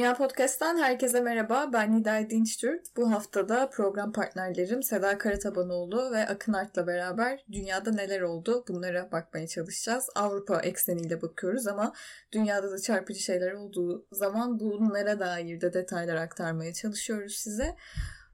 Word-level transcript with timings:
Dünya 0.00 0.14
Podcast'tan 0.14 0.78
herkese 0.78 1.20
merhaba. 1.20 1.70
Ben 1.72 1.98
Nida 1.98 2.30
Dinçtürk. 2.30 2.96
Bu 2.96 3.12
haftada 3.12 3.70
program 3.70 4.12
partnerlerim 4.12 4.82
Seda 4.82 5.18
Karatabanoğlu 5.18 6.12
ve 6.12 6.26
Akın 6.26 6.52
Art'la 6.52 6.86
beraber 6.86 7.44
dünyada 7.52 7.90
neler 7.90 8.20
oldu 8.20 8.64
bunlara 8.68 9.12
bakmaya 9.12 9.46
çalışacağız. 9.46 10.06
Avrupa 10.14 10.60
ekseniyle 10.60 11.22
bakıyoruz 11.22 11.66
ama 11.66 11.92
dünyada 12.32 12.70
da 12.70 12.78
çarpıcı 12.78 13.20
şeyler 13.20 13.52
olduğu 13.52 14.06
zaman 14.12 14.60
bunlara 14.60 15.20
dair 15.20 15.60
de 15.60 15.72
detaylar 15.72 16.16
aktarmaya 16.16 16.74
çalışıyoruz 16.74 17.34
size. 17.34 17.76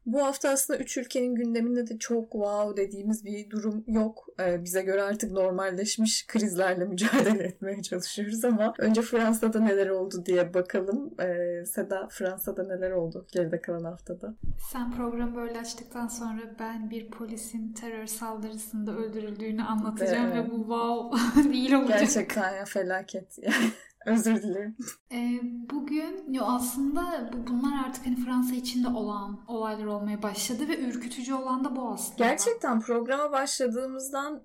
Bu 0.06 0.23
hafta 0.27 0.48
aslında 0.48 0.78
üç 0.78 0.96
ülkenin 0.96 1.34
gündeminde 1.34 1.87
de 1.87 1.98
çok 1.98 2.33
wow 2.33 2.83
dediğimiz 2.83 3.24
bir 3.24 3.51
durum 3.51 3.84
yok. 3.87 4.27
Ee, 4.41 4.64
bize 4.64 4.83
göre 4.83 5.02
artık 5.02 5.33
normalleşmiş 5.33 6.27
krizlerle 6.27 6.84
mücadele 6.84 7.42
etmeye 7.45 7.83
çalışıyoruz 7.83 8.45
ama 8.45 8.74
önce 8.78 9.02
Fransa'da 9.02 9.61
neler 9.61 9.88
oldu 9.88 10.23
diye 10.27 10.55
bakalım. 10.55 11.14
Ee, 11.20 11.64
Seda 11.66 12.09
Fransa'da 12.11 12.66
neler 12.66 12.91
oldu 12.91 13.27
geride 13.33 13.61
kalan 13.61 13.84
haftada? 13.84 14.34
Sen 14.73 14.92
programı 14.92 15.37
böyle 15.37 15.61
açtıktan 15.61 16.09
sonra 16.09 16.41
ben 16.59 16.91
bir 16.91 17.11
polisin 17.11 17.73
terör 17.73 18.06
saldırısında 18.06 18.97
öldürüldüğünü 18.97 19.62
anlatacağım 19.62 20.33
Evet. 20.33 20.47
ve 20.47 20.50
bu 20.50 20.56
wow 20.59 21.42
değil 21.52 21.73
olacak. 21.73 21.98
Gerçekten 22.00 22.56
ya 22.56 22.64
felaket. 22.64 23.38
Özür 24.06 24.42
dilerim. 24.42 24.77
Ee, 25.12 25.41
bugün 25.70 26.33
yo 26.33 26.45
aslında 26.45 27.30
bu, 27.33 27.52
bunlar 27.52 27.84
artık 27.87 28.06
hani 28.06 28.16
Fransa 28.16 28.55
içinde 28.55 28.88
olan 28.88 29.41
olaylar 29.48 29.84
olmaya 29.84 30.23
başladı 30.23 30.69
ve 30.69 30.81
ürkütücü 30.81 31.34
olan 31.34 31.64
da 31.64 31.77
bu 31.77 31.89
aslında. 31.89 32.19
Gerçekten 32.19 32.81
programa 32.81 33.33
başladığımızdan 33.33 34.42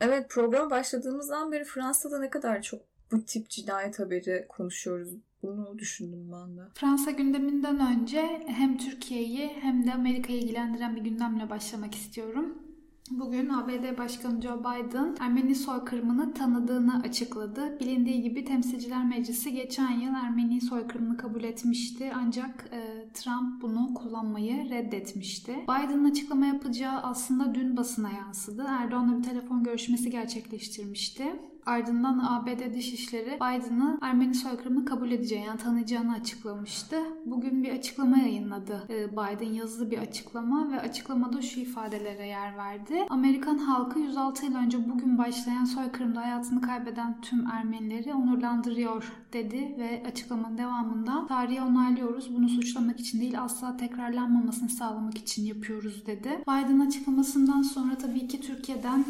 evet 0.00 0.30
programa 0.30 0.70
başladığımızdan 0.70 1.52
beri 1.52 1.64
Fransa'da 1.64 2.18
ne 2.20 2.30
kadar 2.30 2.62
çok 2.62 2.80
bu 3.12 3.24
tip 3.24 3.50
cinayet 3.50 3.98
haberi 3.98 4.46
konuşuyoruz. 4.48 5.08
Bunu 5.42 5.78
düşündüm 5.78 6.32
ben 6.32 6.56
de. 6.56 6.60
Fransa 6.74 7.10
gündeminden 7.10 7.80
önce 7.92 8.42
hem 8.46 8.78
Türkiye'yi 8.78 9.48
hem 9.48 9.86
de 9.86 9.94
Amerika'yı 9.94 10.38
ilgilendiren 10.38 10.96
bir 10.96 11.00
gündemle 11.00 11.50
başlamak 11.50 11.94
istiyorum. 11.94 12.67
Bugün 13.10 13.48
ABD 13.48 13.98
Başkanı 13.98 14.42
Joe 14.42 14.60
Biden 14.60 15.16
Ermeni 15.20 15.54
soykırımını 15.54 16.34
tanıdığını 16.34 17.02
açıkladı. 17.02 17.80
Bilindiği 17.80 18.22
gibi 18.22 18.44
Temsilciler 18.44 19.04
Meclisi 19.04 19.52
geçen 19.52 19.90
yıl 19.90 20.14
Ermeni 20.14 20.60
soykırımını 20.60 21.16
kabul 21.16 21.44
etmişti 21.44 22.12
ancak 22.14 22.68
e, 22.72 23.08
Trump 23.14 23.62
bunu 23.62 23.94
kullanmayı 23.94 24.70
reddetmişti. 24.70 25.52
Biden'ın 25.52 26.10
açıklama 26.10 26.46
yapacağı 26.46 27.00
aslında 27.00 27.54
dün 27.54 27.76
basına 27.76 28.10
yansıdı. 28.10 28.66
Erdoğan'la 28.68 29.18
bir 29.18 29.22
telefon 29.22 29.64
görüşmesi 29.64 30.10
gerçekleştirmişti. 30.10 31.24
Ardından 31.68 32.18
ABD 32.18 32.74
Dışişleri 32.74 33.36
Biden'ı 33.36 33.98
Ermeni 34.02 34.34
soykırımını 34.34 34.84
kabul 34.84 35.10
edeceğini 35.10 35.46
yani 35.46 35.58
tanıyacağını 35.58 36.12
açıklamıştı. 36.12 36.96
Bugün 37.26 37.62
bir 37.62 37.72
açıklama 37.72 38.18
yayınladı 38.18 38.86
e, 38.90 39.12
Biden 39.12 39.52
yazılı 39.52 39.90
bir 39.90 39.98
açıklama 39.98 40.72
ve 40.72 40.80
açıklamada 40.80 41.42
şu 41.42 41.60
ifadelere 41.60 42.26
yer 42.26 42.56
verdi. 42.56 43.06
Amerikan 43.10 43.58
halkı 43.58 43.98
106 43.98 44.46
yıl 44.46 44.54
önce 44.54 44.88
bugün 44.90 45.18
başlayan 45.18 45.64
soykırımda 45.64 46.20
hayatını 46.20 46.60
kaybeden 46.60 47.20
tüm 47.20 47.46
Ermenileri 47.46 48.14
onurlandırıyor 48.14 49.12
dedi 49.32 49.74
ve 49.78 50.02
açıklamanın 50.06 50.58
devamında 50.58 51.26
tarihi 51.26 51.62
onaylıyoruz. 51.62 52.36
Bunu 52.36 52.48
suçlamak 52.48 53.00
için 53.00 53.20
değil 53.20 53.42
asla 53.42 53.76
tekrarlanmamasını 53.76 54.68
sağlamak 54.68 55.18
için 55.18 55.44
yapıyoruz 55.44 56.06
dedi. 56.06 56.28
Biden 56.48 56.80
açıklamasından 56.80 57.62
sonra 57.62 57.98
tabii 57.98 58.28
ki 58.28 58.40
Türkiye'den 58.40 59.04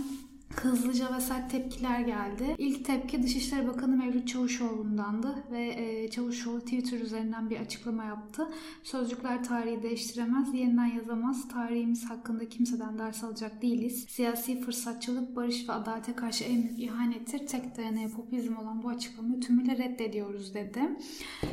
hızlıca 0.54 1.16
ve 1.16 1.20
sert 1.20 1.50
tepkiler 1.50 2.00
geldi. 2.00 2.54
İlk 2.59 2.84
tepki 2.84 3.22
Dışişleri 3.22 3.69
Bakanı 3.69 3.97
Mevlüt 3.97 4.28
Çavuşoğlu'ndandı 4.28 5.44
ve 5.50 5.66
e, 5.69 6.10
Çavuşoğlu 6.10 6.60
Twitter 6.60 7.00
üzerinden 7.00 7.50
bir 7.50 7.60
açıklama 7.60 8.04
yaptı. 8.04 8.48
Sözcükler 8.82 9.44
tarihi 9.44 9.82
değiştiremez, 9.82 10.54
yeniden 10.54 10.86
yazamaz. 10.86 11.48
Tarihimiz 11.48 12.10
hakkında 12.10 12.48
kimseden 12.48 12.98
ders 12.98 13.25
alacak 13.25 13.62
değiliz. 13.62 14.04
Siyasi 14.09 14.60
fırsatçılık, 14.60 15.36
barış 15.36 15.69
ve 15.69 15.72
adalete 15.72 16.12
karşı 16.12 16.44
en 16.44 16.62
büyük 16.62 16.78
ihanettir. 16.78 17.47
Tek 17.47 17.76
dayanağı 17.76 18.09
popülizm 18.09 18.56
olan 18.56 18.82
bu 18.82 18.88
açıklamayı 18.88 19.41
tümüyle 19.41 19.78
reddediyoruz 19.78 20.54
dedi. 20.54 20.80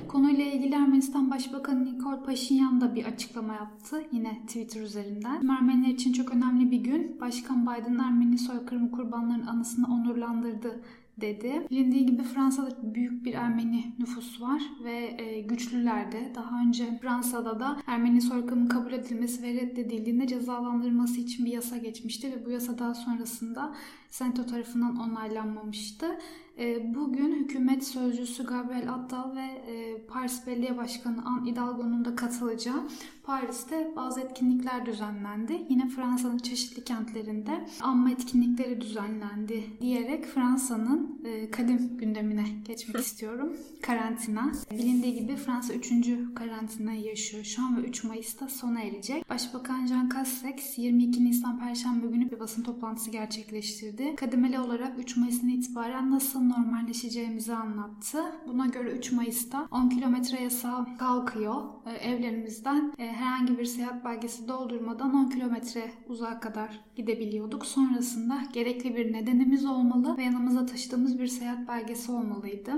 Konuyla 0.07 0.45
ilgili 0.45 0.75
Ermenistan 0.75 1.31
Başbakanı 1.31 1.85
Nikol 1.85 2.23
Paşinyan 2.23 2.81
da 2.81 2.95
bir 2.95 3.06
açıklama 3.06 3.53
yaptı. 3.53 4.03
Yine 4.12 4.41
Twitter 4.47 4.81
üzerinden. 4.81 5.47
Ermeniler 5.47 5.94
için 5.94 6.13
çok 6.13 6.31
önemli 6.31 6.72
bir 6.72 6.77
gün. 6.77 7.17
Başkan 7.22 7.62
Biden 7.62 8.00
Ermeni 8.00 8.38
soykırımı 8.38 8.84
kurbanlarının 8.91 9.47
anısını 9.47 9.94
onurlandırdı 9.94 10.81
dedi. 11.22 11.68
Bilindiği 11.72 12.06
gibi 12.06 12.23
Fransa'da 12.23 12.96
büyük 12.96 13.25
bir 13.25 13.34
Ermeni 13.34 13.96
nüfus 14.00 14.41
var 14.41 14.63
ve 14.84 15.16
e, 15.18 15.41
güçlüler 15.41 16.06
daha 16.35 16.62
önce 16.62 17.00
Fransa'da 17.01 17.59
da 17.59 17.78
Ermeni 17.88 18.22
soykırımın 18.22 18.68
kabul 18.68 18.91
edilmesi 18.91 19.44
ve 19.44 19.53
reddedildiğinde 19.53 20.28
cezalandırılması 20.28 21.19
için 21.19 21.45
bir 21.45 21.51
yasa 21.51 21.78
geçmişti 21.78 22.31
ve 22.31 22.45
bu 22.45 22.50
yasa 22.50 22.79
daha 22.79 22.94
sonrasında 22.94 23.75
Senato 24.09 24.45
tarafından 24.45 24.95
onaylanmamıştı. 25.00 26.06
E, 26.59 26.95
Bugün 26.95 27.35
hükümet 27.35 27.88
sözcüsü 27.88 28.45
Gabriel 28.45 28.94
Attal 28.94 29.35
ve 29.35 29.41
e, 29.41 30.06
Paris 30.07 30.47
Belediye 30.47 30.78
Başkanı 30.78 31.25
Anne 31.25 31.51
Hidalgo'nun 31.51 32.06
da 32.06 32.16
katılacağı 32.16 32.88
Paris'te 33.25 33.91
bazı 33.96 34.22
etkinlikler 34.22 34.86
düzenlendi. 34.86 35.66
Yine 35.69 35.90
Fransa'nın 35.90 36.38
çeşitli 36.38 36.84
kentlerinde 36.84 37.66
anma 37.81 38.12
etkinlikleri 38.12 38.81
düzenlendi 38.81 39.63
diyerek 39.81 40.25
Fransa'nın 40.25 41.22
e, 41.25 41.52
kadim 41.52 41.97
gündemine 41.97 42.46
geçmek 42.66 42.97
istiyorum. 42.97 43.53
Karantina. 43.81 44.52
Bilindiği 44.72 45.13
gibi 45.13 45.36
Fransa 45.36 45.74
3. 45.74 45.91
karantinayı 46.36 47.02
yaşıyor 47.02 47.44
şu 47.44 47.63
an 47.63 47.78
ve 47.78 47.88
3 47.88 48.03
Mayıs'ta 48.03 48.47
sona 48.47 48.81
erecek. 48.81 49.30
Başbakan 49.30 49.86
Jean 49.86 50.09
Castex 50.09 50.78
22 50.78 51.25
Nisan 51.25 51.59
Perşembe 51.59 52.07
günü 52.07 52.31
bir 52.31 52.40
basın 52.40 52.63
toplantısı 52.63 53.12
gerçekleştirdi. 53.12 54.16
Kademeli 54.16 54.59
olarak 54.59 55.00
3 55.00 55.18
Mayıs'tan 55.18 55.50
itibaren 55.50 56.12
nasıl 56.12 56.42
normalleşeceğimizi 56.42 57.56
anlattı. 57.56 58.24
Buna 58.47 58.66
göre 58.66 58.92
3 58.92 59.12
Mayıs'ta 59.12 59.68
10 59.72 59.90
kilometre 59.90 60.44
yasağı 60.44 60.97
kalkıyor. 60.97 61.63
E, 61.86 61.92
evlerimizden 61.92 62.94
e, 62.97 63.14
herhangi 63.15 63.57
bir 63.57 63.65
seyahat 63.65 64.05
belgesi 64.05 64.47
doldurmadan 64.47 65.13
10 65.15 65.29
kilometre 65.29 65.91
uzağa 66.09 66.39
kadar 66.39 66.79
gidebiliyorduk. 66.95 67.65
Sonrasında 67.65 68.43
gerekli 68.53 68.95
bir 68.95 69.13
nedenimiz 69.13 69.65
olmalı 69.65 70.17
ve 70.17 70.23
yanımıza 70.23 70.65
taşıdığımız 70.65 71.19
bir 71.19 71.27
seyahat 71.27 71.67
belgesi 71.67 72.11
olmalıydı. 72.11 72.71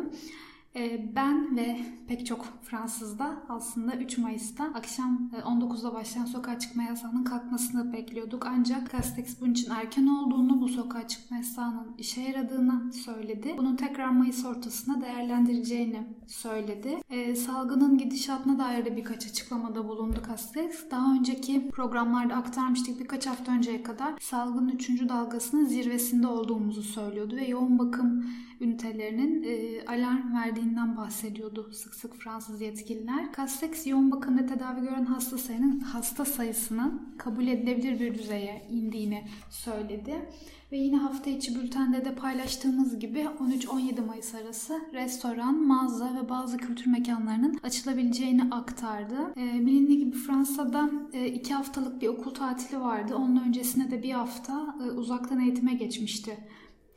E, 0.78 1.16
Ben 1.16 1.58
ve 1.58 1.80
pek 2.08 2.26
çok 2.26 2.46
Fransız 2.64 3.20
da 3.20 3.44
aslında 3.50 3.96
3 3.96 4.18
Mayıs'ta 4.18 4.64
akşam 4.64 5.32
e, 5.38 5.40
19'da 5.40 5.94
başlayan 5.94 6.26
sokağa 6.26 6.60
çıkma 6.60 6.84
yasağının 6.84 7.24
kalkmasını 7.24 7.94
bekliyorduk. 7.94 8.46
Ancak 8.46 8.92
Castex 8.92 9.42
bunun 9.42 9.52
için 9.52 9.72
erken 9.72 10.08
olduğunu, 10.08 10.62
bu 10.62 10.70
sokağa 10.70 11.08
çıkma 11.08 11.38
yasağının 11.38 11.96
işe 11.98 12.22
yaradığını 12.22 12.94
söyledi. 12.94 13.56
Bunun 13.58 13.76
tekrar 13.76 14.10
Mayıs 14.10 14.46
ortasına 14.46 15.02
değerlendireceğini 15.02 16.08
söyledi. 16.28 16.98
E, 17.10 17.36
salgının 17.36 17.98
gidişatına 17.98 18.60
dair 18.60 18.86
de 18.86 18.98
birkaç 18.98 19.28
açıklamada 19.28 19.88
bulundu 19.88 20.22
Castex. 20.28 20.92
Daha 20.92 21.14
önceki 21.14 21.70
programlarda 21.70 22.36
aktarmıştık 22.36 23.00
birkaç 23.00 23.28
hafta 23.28 23.52
önceye 23.52 23.84
kadar 23.84 24.14
salgının 24.20 24.70
3. 24.70 24.90
dalgasının 25.10 25.66
zirvesinde 25.66 26.28
olduğumuzu 26.28 26.84
söylüyordu 26.84 27.36
ve 27.36 27.48
yoğun 27.48 27.80
bakım 27.80 28.26
ünitelerinin 28.62 29.44
e, 29.44 29.86
alarm 29.86 30.34
verdiğinden 30.68 30.98
bahsediyordu 30.98 31.70
sık 31.74 31.96
sık 31.96 32.16
Fransız 32.16 32.62
yetkililer. 32.62 33.34
Castex 33.38 33.88
yoğun 33.88 34.12
bakımda 34.12 34.46
tedavi 34.46 34.82
gören 34.82 35.06
hasta 35.06 35.38
sayının 35.38 35.80
hasta 35.80 36.26
sayısının 36.26 37.16
kabul 37.18 37.48
edilebilir 37.48 38.00
bir 38.00 38.20
düzeye 38.20 38.68
indiğini 38.72 39.24
söyledi. 39.50 40.30
Ve 40.72 40.78
yine 40.78 40.98
hafta 40.98 41.30
içi 41.30 41.56
bültende 41.56 42.06
de 42.06 42.16
paylaştığımız 42.16 43.00
gibi 43.00 43.20
13-17 43.20 44.06
Mayıs 44.06 44.36
arası 44.36 44.82
restoran, 44.94 45.56
mağaza 45.56 46.16
ve 46.16 46.30
bazı 46.30 46.58
kültür 46.58 46.92
mekanlarının 46.92 47.60
açılabileceğini 47.64 48.44
aktardı. 48.52 49.34
E, 49.38 49.66
bilindiği 49.66 50.00
gibi 50.00 50.18
Fransa'da 50.18 50.90
e, 51.14 51.28
iki 51.28 51.54
haftalık 51.54 52.02
bir 52.02 52.08
okul 52.08 52.34
tatili 52.34 52.82
vardı. 52.82 53.16
Onun 53.16 53.44
öncesinde 53.48 53.92
de 53.92 54.04
bir 54.04 54.12
hafta 54.12 54.76
e, 54.84 54.92
uzaktan 54.92 55.40
eğitime 55.40 55.74
geçmişti 55.74 56.38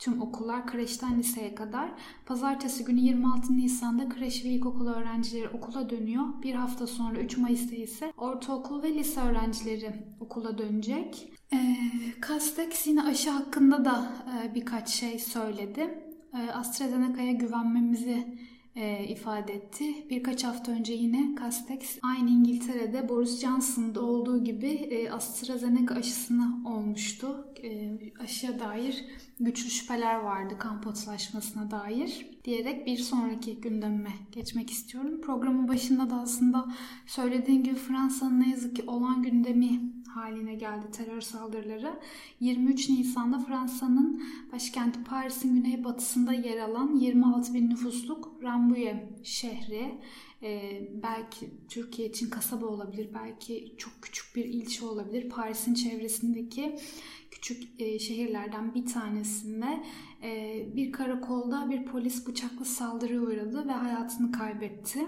tüm 0.01 0.21
okullar 0.21 0.67
kreşten 0.67 1.19
liseye 1.19 1.55
kadar. 1.55 1.91
Pazartesi 2.25 2.83
günü 2.83 2.99
26 2.99 3.57
Nisan'da 3.57 4.09
kreş 4.09 4.45
ve 4.45 4.49
ilkokul 4.49 4.87
öğrencileri 4.87 5.49
okula 5.49 5.89
dönüyor. 5.89 6.25
Bir 6.43 6.53
hafta 6.55 6.87
sonra 6.87 7.19
3 7.19 7.37
Mayıs'ta 7.37 7.75
ise 7.75 8.13
ortaokul 8.17 8.83
ve 8.83 8.93
lise 8.93 9.21
öğrencileri 9.21 9.93
okula 10.19 10.57
dönecek. 10.57 11.33
Ee, 11.53 11.75
Castex 12.27 12.87
yine 12.87 13.03
aşı 13.03 13.29
hakkında 13.29 13.85
da 13.85 14.11
e, 14.43 14.55
birkaç 14.55 14.89
şey 14.89 15.19
söyledi. 15.19 16.03
E, 16.33 16.51
AstraZeneca'ya 16.51 17.31
güvenmemizi 17.31 18.37
e, 18.75 19.07
ifade 19.07 19.53
etti. 19.53 20.05
Birkaç 20.09 20.43
hafta 20.43 20.71
önce 20.71 20.93
yine 20.93 21.35
Castex 21.39 21.99
aynı 22.01 22.29
İngiltere'de 22.29 23.09
Boris 23.09 23.41
Johnson'da 23.41 24.01
olduğu 24.01 24.43
gibi 24.43 24.67
e, 24.67 25.11
AstraZeneca 25.11 25.95
aşısını 25.95 26.69
olmuştu. 26.69 27.47
E, 27.63 27.99
aşıya 28.23 28.59
dair 28.59 29.05
güçlü 29.39 29.69
şüpheler 29.69 30.15
vardı 30.15 30.55
kan 30.59 30.81
dair 31.71 32.29
diyerek 32.45 32.87
bir 32.87 32.97
sonraki 32.97 33.61
gündeme 33.61 34.13
geçmek 34.31 34.69
istiyorum. 34.69 35.21
Programın 35.21 35.67
başında 35.67 36.09
da 36.09 36.15
aslında 36.15 36.67
söylediğim 37.05 37.63
gibi 37.63 37.75
Fransa'nın 37.75 38.41
ne 38.41 38.49
yazık 38.49 38.75
ki 38.75 38.83
olan 38.87 39.23
gündemi 39.23 39.81
haline 40.13 40.55
geldi 40.55 40.85
terör 40.91 41.21
saldırıları. 41.21 41.99
23 42.39 42.89
Nisan'da 42.89 43.39
Fransa'nın 43.39 44.23
başkenti 44.53 45.03
Paris'in 45.03 45.55
güneybatısında 45.55 46.33
yer 46.33 46.57
alan 46.57 46.95
26 46.95 47.53
bin 47.53 47.69
nüfusluk 47.69 48.43
Rambouillet 48.43 49.25
şehri 49.25 49.99
ee, 50.43 50.89
belki 51.03 51.49
Türkiye 51.69 52.09
için 52.09 52.29
kasaba 52.29 52.65
olabilir, 52.65 53.09
belki 53.13 53.75
çok 53.77 53.93
küçük 54.01 54.35
bir 54.35 54.45
ilçe 54.45 54.85
olabilir. 54.85 55.29
Paris'in 55.29 55.73
çevresindeki 55.73 56.79
küçük 57.31 57.81
e, 57.81 57.99
şehirlerden 57.99 58.73
bir 58.73 58.85
tanesinde 58.85 59.83
e, 60.23 60.63
bir 60.75 60.91
karakolda 60.91 61.69
bir 61.69 61.85
polis 61.85 62.27
bıçaklı 62.27 62.65
saldırıya 62.65 63.21
uğradı 63.21 63.67
ve 63.67 63.71
hayatını 63.71 64.31
kaybetti. 64.31 64.99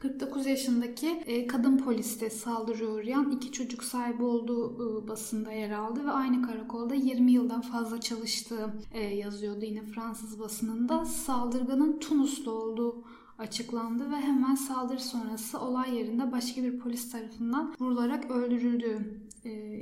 49 0.00 0.46
yaşındaki 0.46 1.08
e, 1.26 1.46
kadın 1.46 1.78
poliste 1.78 2.30
saldırıya 2.30 2.90
uğrayan 2.90 3.30
iki 3.30 3.52
çocuk 3.52 3.84
sahibi 3.84 4.22
olduğu 4.22 4.74
e, 4.74 5.08
basında 5.08 5.52
yer 5.52 5.70
aldı 5.70 6.04
ve 6.04 6.10
aynı 6.10 6.42
karakolda 6.42 6.94
20 6.94 7.32
yıldan 7.32 7.60
fazla 7.60 8.00
çalıştığı 8.00 8.74
e, 8.92 9.00
yazıyordu 9.00 9.64
yine 9.64 9.82
Fransız 9.82 10.40
basınında. 10.40 11.04
Saldırganın 11.04 11.98
Tunuslu 11.98 12.50
olduğu 12.50 13.04
açıklandı 13.38 14.10
ve 14.10 14.16
hemen 14.16 14.54
saldırı 14.54 15.00
sonrası 15.00 15.60
olay 15.60 15.96
yerinde 15.96 16.32
başka 16.32 16.62
bir 16.62 16.78
polis 16.78 17.12
tarafından 17.12 17.74
vurularak 17.80 18.30
öldürüldüğü 18.30 19.26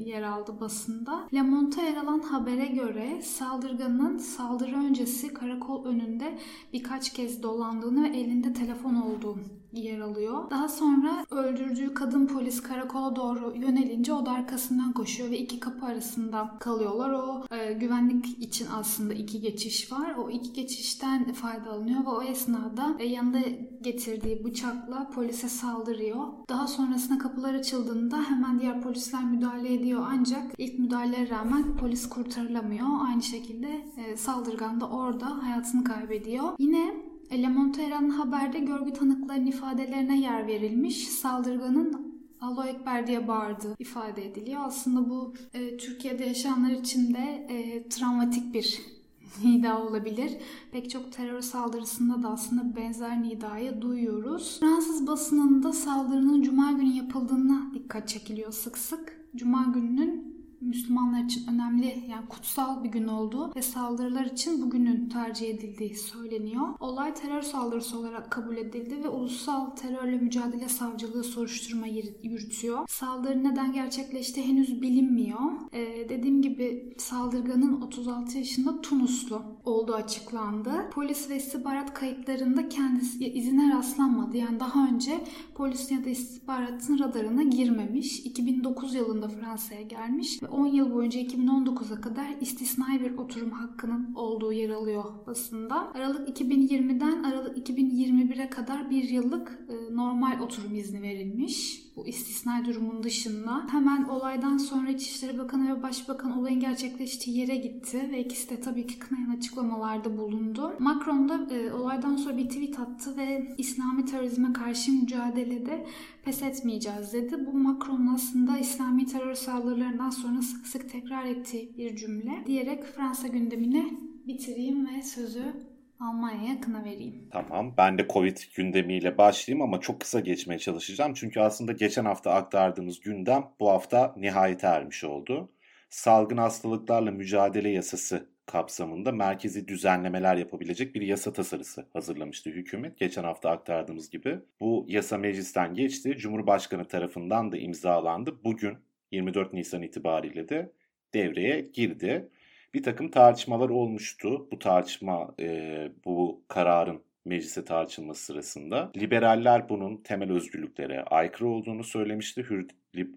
yer 0.04 0.22
aldı 0.22 0.60
basında. 0.60 1.28
Le 1.34 1.42
Monde'da 1.42 1.82
yer 1.82 1.96
alan 1.96 2.20
habere 2.20 2.66
göre 2.66 3.22
saldırganın 3.22 4.18
saldırı 4.18 4.76
öncesi 4.76 5.34
karakol 5.34 5.84
önünde 5.84 6.38
birkaç 6.72 7.12
kez 7.12 7.42
dolandığını 7.42 8.04
ve 8.04 8.08
elinde 8.08 8.52
telefon 8.52 8.94
olduğu 8.94 9.38
yer 9.80 10.00
alıyor. 10.00 10.50
Daha 10.50 10.68
sonra 10.68 11.26
öldürdüğü 11.30 11.94
kadın 11.94 12.26
polis 12.26 12.62
karakola 12.62 13.16
doğru 13.16 13.52
yönelince 13.56 14.12
o 14.12 14.26
da 14.26 14.30
arkasından 14.30 14.92
koşuyor 14.92 15.30
ve 15.30 15.38
iki 15.38 15.60
kapı 15.60 15.86
arasında 15.86 16.56
kalıyorlar. 16.60 17.10
O 17.10 17.44
e, 17.50 17.72
güvenlik 17.72 18.38
için 18.38 18.66
aslında 18.74 19.14
iki 19.14 19.40
geçiş 19.40 19.92
var. 19.92 20.14
O 20.14 20.30
iki 20.30 20.52
geçişten 20.52 21.32
faydalanıyor 21.32 22.04
ve 22.04 22.08
o 22.08 22.22
esnada 22.22 22.94
e, 22.98 23.06
yanında 23.06 23.38
getirdiği 23.82 24.44
bıçakla 24.44 25.10
polise 25.10 25.48
saldırıyor. 25.48 26.26
Daha 26.48 26.66
sonrasında 26.66 27.18
kapılar 27.18 27.54
açıldığında 27.54 28.22
hemen 28.22 28.58
diğer 28.58 28.82
polisler 28.82 29.24
müdahale 29.24 29.74
ediyor 29.74 30.06
ancak 30.10 30.42
ilk 30.58 30.78
müdahaleye 30.78 31.30
rağmen 31.30 31.76
polis 31.76 32.08
kurtarılamıyor. 32.08 32.86
Aynı 33.08 33.22
şekilde 33.22 33.84
e, 33.96 34.16
saldırgan 34.16 34.80
da 34.80 34.88
orada 34.88 35.42
hayatını 35.42 35.84
kaybediyor. 35.84 36.44
Yine 36.58 37.03
Le 37.32 37.48
Montera'nın 37.48 38.10
haberde 38.10 38.58
görgü 38.58 38.92
tanıklarının 38.92 39.46
ifadelerine 39.46 40.20
yer 40.20 40.46
verilmiş. 40.46 41.08
Saldırganın 41.08 42.14
Allah 42.40 42.68
Ekber 42.68 43.06
diye 43.06 43.28
bağırdı 43.28 43.76
ifade 43.78 44.26
ediliyor. 44.26 44.60
Aslında 44.64 45.10
bu 45.10 45.34
e, 45.54 45.76
Türkiye'de 45.76 46.24
yaşayanlar 46.24 46.70
için 46.70 47.14
de 47.14 47.46
e, 47.48 47.88
travmatik 47.88 48.54
bir 48.54 48.80
nida 49.44 49.82
olabilir. 49.82 50.32
Pek 50.72 50.90
çok 50.90 51.12
terör 51.12 51.40
saldırısında 51.40 52.22
da 52.22 52.28
aslında 52.28 52.76
benzer 52.76 53.22
nidayı 53.22 53.82
duyuyoruz. 53.82 54.60
Fransız 54.60 55.06
basınında 55.06 55.72
saldırının 55.72 56.42
Cuma 56.42 56.72
günü 56.72 56.92
yapıldığına 56.92 57.70
dikkat 57.74 58.08
çekiliyor 58.08 58.52
sık 58.52 58.78
sık. 58.78 59.20
Cuma 59.36 59.64
gününün 59.74 60.33
Müslümanlar 60.64 61.24
için 61.24 61.46
önemli 61.52 62.04
yani 62.08 62.26
kutsal 62.28 62.84
bir 62.84 62.88
gün 62.88 63.08
olduğu 63.08 63.54
ve 63.56 63.62
saldırılar 63.62 64.24
için 64.24 64.62
bugünün 64.62 65.08
tercih 65.08 65.50
edildiği 65.50 65.94
söyleniyor. 65.94 66.68
Olay 66.80 67.14
terör 67.14 67.42
saldırısı 67.42 67.98
olarak 67.98 68.30
kabul 68.30 68.56
edildi 68.56 69.04
ve 69.04 69.08
Ulusal 69.08 69.70
Terörle 69.70 70.16
Mücadele 70.18 70.68
Savcılığı 70.68 71.24
soruşturma 71.24 71.86
yürütüyor. 72.22 72.78
Saldırı 72.88 73.44
neden 73.44 73.72
gerçekleşti 73.72 74.48
henüz 74.48 74.82
bilinmiyor. 74.82 75.40
Ee, 75.72 76.08
dediğim 76.08 76.42
gibi 76.42 76.94
saldırganın 76.98 77.80
36 77.80 78.38
yaşında 78.38 78.80
Tunuslu 78.80 79.42
olduğu 79.64 79.94
açıklandı. 79.94 80.90
Polis 80.92 81.30
ve 81.30 81.36
istihbarat 81.36 81.94
kayıtlarında 81.94 82.68
kendisi 82.68 83.24
izine 83.24 83.74
rastlanmadı. 83.76 84.36
Yani 84.36 84.60
daha 84.60 84.88
önce 84.88 85.24
polis 85.54 85.90
ya 85.90 86.04
da 86.04 86.10
istihbaratın 86.10 86.98
radarına 86.98 87.42
girmemiş. 87.42 88.20
2009 88.20 88.94
yılında 88.94 89.28
Fransa'ya 89.28 89.82
gelmiş 89.82 90.42
ve 90.42 90.48
10 90.54 90.66
yıl 90.66 90.94
boyunca 90.94 91.20
2019'a 91.20 92.00
kadar 92.00 92.26
istisnai 92.40 93.00
bir 93.00 93.18
oturum 93.18 93.50
hakkının 93.50 94.14
olduğu 94.14 94.52
yer 94.52 94.70
alıyor 94.70 95.04
basında. 95.26 95.92
Aralık 95.94 96.28
2020'den 96.28 97.22
Aralık 97.22 97.68
2021'e 97.68 98.50
kadar 98.50 98.90
bir 98.90 99.08
yıllık 99.08 99.58
e, 99.68 99.96
normal 99.96 100.40
oturum 100.40 100.74
izni 100.74 101.02
verilmiş 101.02 101.83
bu 101.96 102.06
istisnai 102.06 102.64
durumun 102.64 103.02
dışında. 103.02 103.66
Hemen 103.70 104.04
olaydan 104.04 104.58
sonra 104.58 104.90
İçişleri 104.90 105.38
Bakanı 105.38 105.76
ve 105.76 105.82
Başbakan 105.82 106.38
olayın 106.38 106.60
gerçekleştiği 106.60 107.38
yere 107.38 107.56
gitti 107.56 108.08
ve 108.12 108.24
ikisi 108.24 108.50
de 108.50 108.60
tabii 108.60 108.86
ki 108.86 108.98
kınayan 108.98 109.36
açıklamalarda 109.36 110.18
bulundu. 110.18 110.72
Macron 110.78 111.28
da 111.28 111.54
e, 111.54 111.72
olaydan 111.72 112.16
sonra 112.16 112.36
bir 112.36 112.48
tweet 112.48 112.80
attı 112.80 113.16
ve 113.16 113.54
İslami 113.58 114.04
terörizme 114.04 114.52
karşı 114.52 114.92
mücadelede 114.92 115.86
pes 116.24 116.42
etmeyeceğiz 116.42 117.12
dedi. 117.12 117.46
Bu 117.46 117.52
Macron'un 117.52 118.14
aslında 118.14 118.58
İslami 118.58 119.06
terör 119.06 119.34
saldırılarından 119.34 120.10
sonra 120.10 120.42
sık 120.42 120.66
sık 120.66 120.90
tekrar 120.90 121.24
ettiği 121.24 121.74
bir 121.78 121.96
cümle 121.96 122.44
diyerek 122.46 122.84
Fransa 122.84 123.28
gündemini 123.28 123.98
bitireyim 124.26 124.86
ve 124.86 125.02
sözü 125.02 125.73
Almanya'ya 126.00 126.60
kına 126.60 126.84
vereyim. 126.84 127.28
Tamam. 127.30 127.74
Ben 127.78 127.98
de 127.98 128.06
Covid 128.08 128.36
gündemiyle 128.56 129.18
başlayayım 129.18 129.62
ama 129.62 129.80
çok 129.80 130.00
kısa 130.00 130.20
geçmeye 130.20 130.58
çalışacağım. 130.58 131.14
Çünkü 131.14 131.40
aslında 131.40 131.72
geçen 131.72 132.04
hafta 132.04 132.30
aktardığımız 132.32 133.00
gündem 133.00 133.44
bu 133.60 133.70
hafta 133.70 134.14
nihayete 134.16 134.66
ermiş 134.66 135.04
oldu. 135.04 135.52
Salgın 135.90 136.36
hastalıklarla 136.36 137.10
mücadele 137.10 137.68
yasası 137.68 138.28
kapsamında 138.46 139.12
merkezi 139.12 139.68
düzenlemeler 139.68 140.36
yapabilecek 140.36 140.94
bir 140.94 141.02
yasa 141.02 141.32
tasarısı 141.32 141.86
hazırlamıştı 141.92 142.50
hükümet. 142.50 142.98
Geçen 142.98 143.24
hafta 143.24 143.50
aktardığımız 143.50 144.10
gibi. 144.10 144.38
Bu 144.60 144.86
yasa 144.88 145.18
meclisten 145.18 145.74
geçti. 145.74 146.16
Cumhurbaşkanı 146.18 146.84
tarafından 146.84 147.52
da 147.52 147.56
imzalandı. 147.56 148.44
Bugün 148.44 148.78
24 149.10 149.52
Nisan 149.52 149.82
itibariyle 149.82 150.48
de 150.48 150.72
devreye 151.14 151.60
girdi. 151.60 152.28
Bir 152.74 152.82
takım 152.82 153.10
tartışmalar 153.10 153.68
olmuştu. 153.68 154.48
Bu 154.52 154.58
tartışma, 154.58 155.34
e, 155.40 155.88
bu 156.04 156.44
kararın 156.48 157.02
meclise 157.24 157.64
tartışılması 157.64 158.24
sırasında. 158.24 158.92
Liberaller 158.96 159.68
bunun 159.68 159.96
temel 159.96 160.32
özgürlüklere 160.32 161.02
aykırı 161.02 161.48
olduğunu 161.48 161.84
söylemişti. 161.84 162.42
Hür 162.50 162.68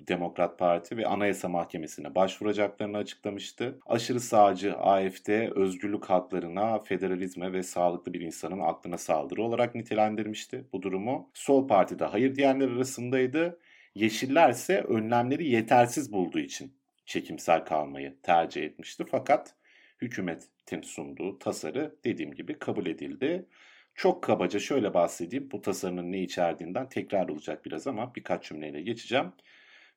Demokrat 0.08 0.60
Parti 0.60 0.98
ve 0.98 1.08
Anayasa 1.08 1.50
Mahkemesi'ne 1.50 2.16
başvuracaklarını 2.16 2.98
açıklamıştı. 2.98 3.80
Aşırı 3.86 4.20
sağcı 4.20 4.78
AFD 4.78 5.30
özgürlük 5.56 6.06
haklarına, 6.06 6.80
federalizme 6.80 7.54
ve 7.54 7.64
sağlıklı 7.64 8.14
bir 8.14 8.22
insanın 8.22 8.60
aklına 8.60 8.98
saldırı 8.98 9.44
olarak 9.44 9.76
nitelendirmişti 9.76 10.66
bu 10.74 10.82
durumu. 10.82 11.30
Sol 11.34 11.68
Parti 11.68 12.00
de 12.00 12.06
hayır 12.06 12.36
diyenler 12.36 12.68
arasındaydı. 12.68 13.60
Yeşiller 13.96 14.50
ise 14.50 14.82
önlemleri 14.82 15.50
yetersiz 15.50 16.14
bulduğu 16.14 16.40
için 16.40 16.77
çekimsel 17.08 17.66
kalmayı 17.66 18.18
tercih 18.24 18.64
etmişti. 18.64 19.06
Fakat 19.12 19.56
hükümetin 20.02 20.82
sunduğu 20.82 21.40
tasarı 21.40 21.96
dediğim 22.06 22.34
gibi 22.34 22.60
kabul 22.60 22.86
edildi. 22.86 23.46
Çok 23.96 24.24
kabaca 24.24 24.60
şöyle 24.60 24.94
bahsedeyim. 24.94 25.52
Bu 25.52 25.62
tasarının 25.62 26.12
ne 26.12 26.22
içerdiğinden 26.22 26.90
tekrar 26.90 27.30
olacak 27.30 27.66
biraz 27.66 27.88
ama 27.88 28.16
birkaç 28.16 28.50
cümleyle 28.50 28.82
geçeceğim. 28.82 29.34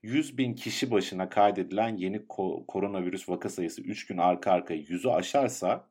100 0.02 0.38
bin 0.38 0.54
kişi 0.54 0.90
başına 0.90 1.28
kaydedilen 1.28 1.96
yeni 1.96 2.16
ko- 2.16 2.66
koronavirüs 2.66 3.28
vaka 3.28 3.48
sayısı 3.48 3.82
3 3.82 4.06
gün 4.06 4.18
arka 4.18 4.52
arkaya 4.52 4.80
100'ü 4.80 5.10
aşarsa 5.10 5.90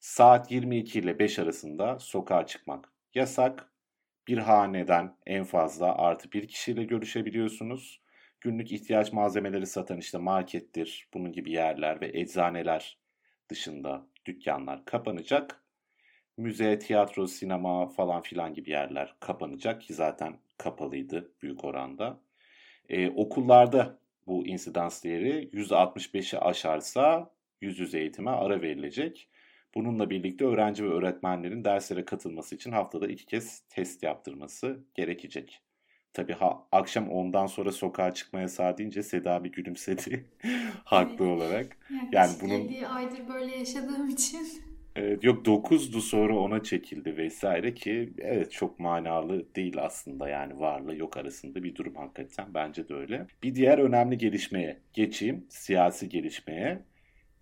saat 0.00 0.50
22 0.50 0.98
ile 0.98 1.18
5 1.18 1.38
arasında 1.38 1.98
sokağa 1.98 2.46
çıkmak 2.46 2.92
yasak. 3.14 3.72
Bir 4.28 4.38
haneden 4.38 5.16
en 5.26 5.44
fazla 5.44 5.98
artı 5.98 6.32
bir 6.32 6.48
kişiyle 6.48 6.84
görüşebiliyorsunuz. 6.84 8.00
Günlük 8.46 8.72
ihtiyaç 8.72 9.12
malzemeleri 9.12 9.66
satan 9.66 9.98
işte 9.98 10.18
markettir, 10.18 11.08
bunun 11.14 11.32
gibi 11.32 11.52
yerler 11.52 12.00
ve 12.00 12.10
eczaneler 12.14 12.98
dışında 13.48 14.06
dükkanlar 14.26 14.84
kapanacak. 14.84 15.62
Müze, 16.36 16.78
tiyatro, 16.78 17.26
sinema 17.26 17.88
falan 17.88 18.22
filan 18.22 18.54
gibi 18.54 18.70
yerler 18.70 19.14
kapanacak 19.20 19.82
ki 19.82 19.94
zaten 19.94 20.38
kapalıydı 20.58 21.32
büyük 21.42 21.64
oranda. 21.64 22.20
Ee, 22.88 23.08
okullarda 23.08 23.98
bu 24.26 24.46
insidans 24.46 25.04
değeri 25.04 25.50
%65'i 25.52 26.38
aşarsa 26.38 27.30
yüz 27.60 27.78
yüze 27.78 27.98
eğitime 27.98 28.30
ara 28.30 28.62
verilecek. 28.62 29.28
Bununla 29.74 30.10
birlikte 30.10 30.44
öğrenci 30.44 30.84
ve 30.84 30.88
öğretmenlerin 30.88 31.64
derslere 31.64 32.04
katılması 32.04 32.54
için 32.54 32.72
haftada 32.72 33.06
iki 33.06 33.26
kez 33.26 33.60
test 33.68 34.02
yaptırması 34.02 34.84
gerekecek. 34.94 35.65
Tabii 36.16 36.32
ha, 36.32 36.62
akşam 36.72 37.10
ondan 37.10 37.46
sonra 37.46 37.72
sokağa 37.72 38.14
çıkmaya 38.14 38.42
yasağı 38.42 38.78
deyince 38.78 39.02
Seda 39.02 39.44
bir 39.44 39.52
gülümsedi 39.52 40.24
haklı 40.84 41.24
olarak. 41.28 41.76
Yani, 41.90 42.08
Yani 42.12 42.32
bunun... 42.40 42.82
aydır 42.84 43.28
böyle 43.28 43.56
yaşadığım 43.56 44.08
için. 44.08 44.48
Evet, 44.96 45.24
yok 45.24 45.46
9'du 45.46 46.00
sonra 46.00 46.38
ona 46.38 46.62
çekildi 46.62 47.16
vesaire 47.16 47.74
ki 47.74 48.12
evet 48.18 48.52
çok 48.52 48.80
manalı 48.80 49.54
değil 49.56 49.76
aslında 49.84 50.28
yani 50.28 50.60
varlığı 50.60 50.96
yok 50.96 51.16
arasında 51.16 51.62
bir 51.62 51.74
durum 51.74 51.94
hakikaten 51.96 52.54
bence 52.54 52.88
de 52.88 52.94
öyle. 52.94 53.26
Bir 53.42 53.54
diğer 53.54 53.78
önemli 53.78 54.18
gelişmeye 54.18 54.80
geçeyim 54.92 55.46
siyasi 55.48 56.08
gelişmeye. 56.08 56.82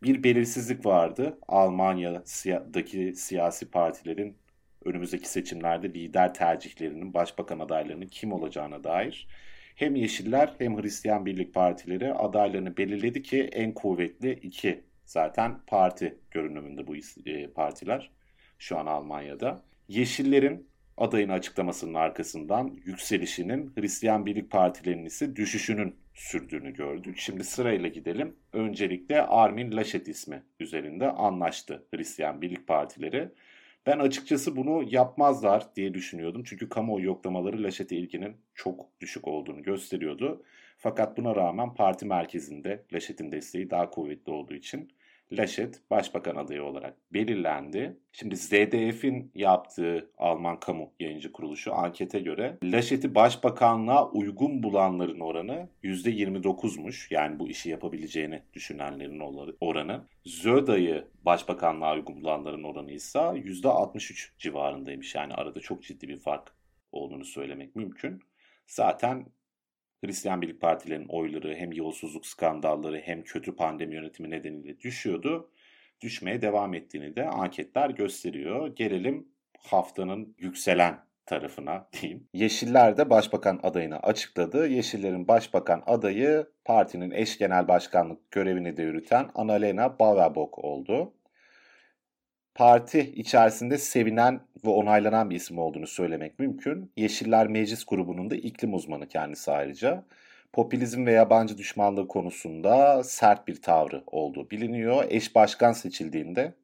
Bir 0.02 0.22
belirsizlik 0.24 0.86
vardı 0.86 1.38
Almanya'daki 1.48 3.14
siyasi 3.16 3.70
partilerin 3.70 4.36
önümüzdeki 4.84 5.28
seçimlerde 5.28 5.88
lider 5.88 6.34
tercihlerinin 6.34 7.14
başbakan 7.14 7.58
adaylarının 7.58 8.06
kim 8.06 8.32
olacağına 8.32 8.84
dair. 8.84 9.26
Hem 9.74 9.96
Yeşiller 9.96 10.54
hem 10.58 10.82
Hristiyan 10.82 11.26
Birlik 11.26 11.54
Partileri 11.54 12.14
adaylarını 12.14 12.76
belirledi 12.76 13.22
ki 13.22 13.42
en 13.42 13.74
kuvvetli 13.74 14.32
iki 14.32 14.84
zaten 15.04 15.60
parti 15.66 16.18
görünümünde 16.30 16.86
bu 16.86 16.96
e, 17.26 17.46
partiler 17.46 18.10
şu 18.58 18.78
an 18.78 18.86
Almanya'da. 18.86 19.62
Yeşillerin 19.88 20.68
adayın 20.96 21.28
açıklamasının 21.28 21.94
arkasından 21.94 22.78
yükselişinin 22.84 23.72
Hristiyan 23.76 24.26
Birlik 24.26 24.50
Partilerinin 24.50 25.04
ise 25.04 25.36
düşüşünün 25.36 25.96
sürdüğünü 26.14 26.74
gördük. 26.74 27.18
Şimdi 27.18 27.44
sırayla 27.44 27.88
gidelim. 27.88 28.36
Öncelikle 28.52 29.22
Armin 29.22 29.76
Laschet 29.76 30.08
ismi 30.08 30.42
üzerinde 30.60 31.10
anlaştı 31.10 31.86
Hristiyan 31.94 32.42
Birlik 32.42 32.66
Partileri. 32.66 33.28
Ben 33.86 33.98
açıkçası 33.98 34.56
bunu 34.56 34.84
yapmazlar 34.90 35.76
diye 35.76 35.94
düşünüyordum. 35.94 36.42
Çünkü 36.44 36.68
kamuoyu 36.68 37.06
yoklamaları 37.06 37.62
Laşet'e 37.62 37.96
ilginin 37.96 38.36
çok 38.54 39.00
düşük 39.00 39.28
olduğunu 39.28 39.62
gösteriyordu. 39.62 40.42
Fakat 40.78 41.16
buna 41.16 41.36
rağmen 41.36 41.74
parti 41.74 42.06
merkezinde 42.06 42.84
Laşet'in 42.92 43.32
desteği 43.32 43.70
daha 43.70 43.90
kuvvetli 43.90 44.32
olduğu 44.32 44.54
için 44.54 44.92
Laschet 45.32 45.90
başbakan 45.90 46.36
adayı 46.36 46.64
olarak 46.64 46.96
belirlendi. 47.12 47.98
Şimdi 48.12 48.36
ZDF'in 48.36 49.30
yaptığı 49.34 50.10
Alman 50.18 50.60
kamu 50.60 50.92
yayıncı 51.00 51.32
kuruluşu 51.32 51.74
ankete 51.74 52.20
göre 52.20 52.58
Laschet'i 52.64 53.14
başbakanlığa 53.14 54.10
uygun 54.10 54.62
bulanların 54.62 55.20
oranı 55.20 55.68
%29'muş. 55.82 57.14
Yani 57.14 57.38
bu 57.38 57.48
işi 57.48 57.70
yapabileceğini 57.70 58.42
düşünenlerin 58.52 59.54
oranı. 59.60 60.04
Zöda'yı 60.24 61.04
başbakanlığa 61.24 61.94
uygun 61.94 62.20
bulanların 62.20 62.64
oranı 62.64 62.92
ise 62.92 63.18
%63 63.18 64.30
civarındaymış. 64.38 65.14
Yani 65.14 65.34
arada 65.34 65.60
çok 65.60 65.82
ciddi 65.82 66.08
bir 66.08 66.18
fark 66.18 66.54
olduğunu 66.92 67.24
söylemek 67.24 67.76
mümkün. 67.76 68.20
Zaten 68.66 69.26
Hristiyan 70.04 70.42
Birlik 70.42 70.60
Partilerinin 70.60 71.08
oyları 71.08 71.54
hem 71.54 71.72
yolsuzluk 71.72 72.26
skandalları 72.26 73.00
hem 73.04 73.22
kötü 73.22 73.56
pandemi 73.56 73.94
yönetimi 73.94 74.30
nedeniyle 74.30 74.80
düşüyordu. 74.80 75.50
Düşmeye 76.00 76.42
devam 76.42 76.74
ettiğini 76.74 77.16
de 77.16 77.28
anketler 77.28 77.90
gösteriyor. 77.90 78.76
Gelelim 78.76 79.28
haftanın 79.58 80.34
yükselen 80.38 80.98
tarafına 81.26 81.88
diyeyim. 82.00 82.28
Yeşiller 82.32 82.96
de 82.96 83.10
başbakan 83.10 83.60
adayını 83.62 83.98
açıkladı. 83.98 84.66
Yeşillerin 84.66 85.28
başbakan 85.28 85.82
adayı 85.86 86.46
partinin 86.64 87.10
eş 87.10 87.38
genel 87.38 87.68
başkanlık 87.68 88.30
görevini 88.30 88.76
de 88.76 88.82
yürüten 88.82 89.30
Annalena 89.34 89.98
Baerbock 89.98 90.58
oldu. 90.58 91.12
Parti 92.54 93.00
içerisinde 93.00 93.78
sevinen 93.78 94.40
ve 94.64 94.70
onaylanan 94.70 95.30
bir 95.30 95.36
isim 95.36 95.58
olduğunu 95.58 95.86
söylemek 95.86 96.38
mümkün. 96.38 96.92
Yeşiller 96.96 97.46
Meclis 97.46 97.84
grubunun 97.84 98.30
da 98.30 98.36
iklim 98.36 98.74
uzmanı 98.74 99.08
kendisi 99.08 99.50
ayrıca. 99.50 100.04
Popülizm 100.52 101.06
ve 101.06 101.12
yabancı 101.12 101.58
düşmanlığı 101.58 102.08
konusunda 102.08 103.04
sert 103.04 103.48
bir 103.48 103.62
tavrı 103.62 104.02
olduğu 104.06 104.50
biliniyor. 104.50 105.04
Eş 105.08 105.34
başkan 105.34 105.72
seçildiğinde 105.72 106.54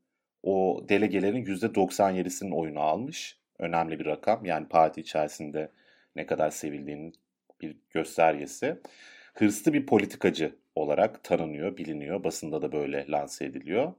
o 0.42 0.85
delegelerin 0.88 1.44
%97'sinin 1.44 2.50
oyunu 2.50 2.80
almış. 2.80 3.38
Önemli 3.59 3.99
bir 3.99 4.06
rakam. 4.06 4.44
Yani 4.44 4.68
parti 4.68 5.00
içerisinde 5.00 5.70
ne 6.16 6.26
kadar 6.26 6.50
sevildiğinin 6.50 7.14
bir 7.61 7.76
göstergesi. 7.90 8.76
Hırslı 9.35 9.73
bir 9.73 9.87
politikacı 9.87 10.56
olarak 10.75 11.25
tanınıyor, 11.25 11.76
biliniyor. 11.76 12.25
Basında 12.25 12.62
da 12.62 12.73
böyle 12.73 13.06
lanse 13.09 13.44
ediliyor. 13.44 13.92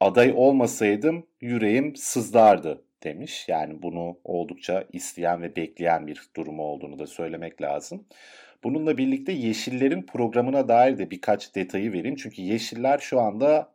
Aday 0.00 0.32
olmasaydım 0.36 1.26
yüreğim 1.40 1.96
sızlardı 1.96 2.84
demiş. 3.02 3.48
Yani 3.48 3.82
bunu 3.82 4.18
oldukça 4.24 4.84
isteyen 4.92 5.42
ve 5.42 5.56
bekleyen 5.56 6.06
bir 6.06 6.22
durumu 6.36 6.62
olduğunu 6.62 6.98
da 6.98 7.06
söylemek 7.06 7.62
lazım. 7.62 8.06
Bununla 8.64 8.98
birlikte 8.98 9.32
Yeşillerin 9.32 10.02
programına 10.02 10.68
dair 10.68 10.98
de 10.98 11.10
birkaç 11.10 11.54
detayı 11.54 11.92
vereyim. 11.92 12.16
Çünkü 12.16 12.42
Yeşiller 12.42 12.98
şu 12.98 13.20
anda 13.20 13.72